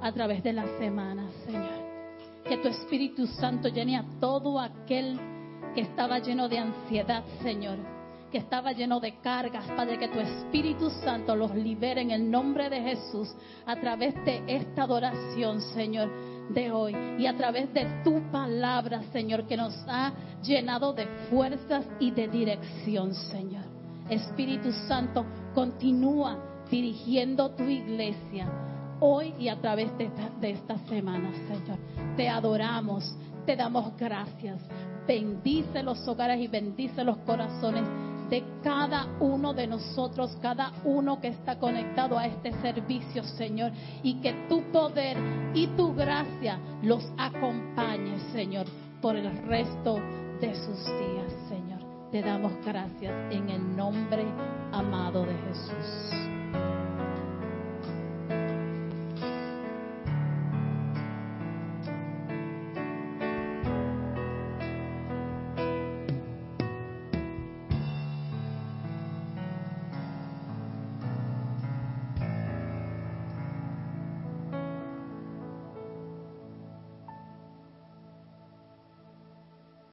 [0.00, 2.44] a través de la semana, Señor.
[2.44, 5.18] Que tu Espíritu Santo llene a todo aquel
[5.74, 7.98] que estaba lleno de ansiedad, Señor
[8.30, 12.68] que estaba lleno de cargas, Padre, que tu Espíritu Santo los libere en el nombre
[12.68, 13.34] de Jesús
[13.64, 16.10] a través de esta adoración, Señor,
[16.50, 20.12] de hoy y a través de tu palabra, Señor, que nos ha
[20.42, 23.64] llenado de fuerzas y de dirección, Señor.
[24.08, 26.38] Espíritu Santo, continúa
[26.70, 28.50] dirigiendo tu iglesia
[29.00, 31.78] hoy y a través de esta, de esta semana, Señor.
[32.16, 33.16] Te adoramos,
[33.46, 34.60] te damos gracias.
[35.06, 37.84] Bendice los hogares y bendice los corazones
[38.28, 43.72] de cada uno de nosotros, cada uno que está conectado a este servicio, Señor,
[44.02, 45.16] y que tu poder
[45.54, 48.66] y tu gracia los acompañe, Señor,
[49.00, 49.96] por el resto
[50.40, 51.80] de sus días, Señor.
[52.10, 54.24] Te damos gracias en el nombre
[54.72, 56.37] amado de Jesús.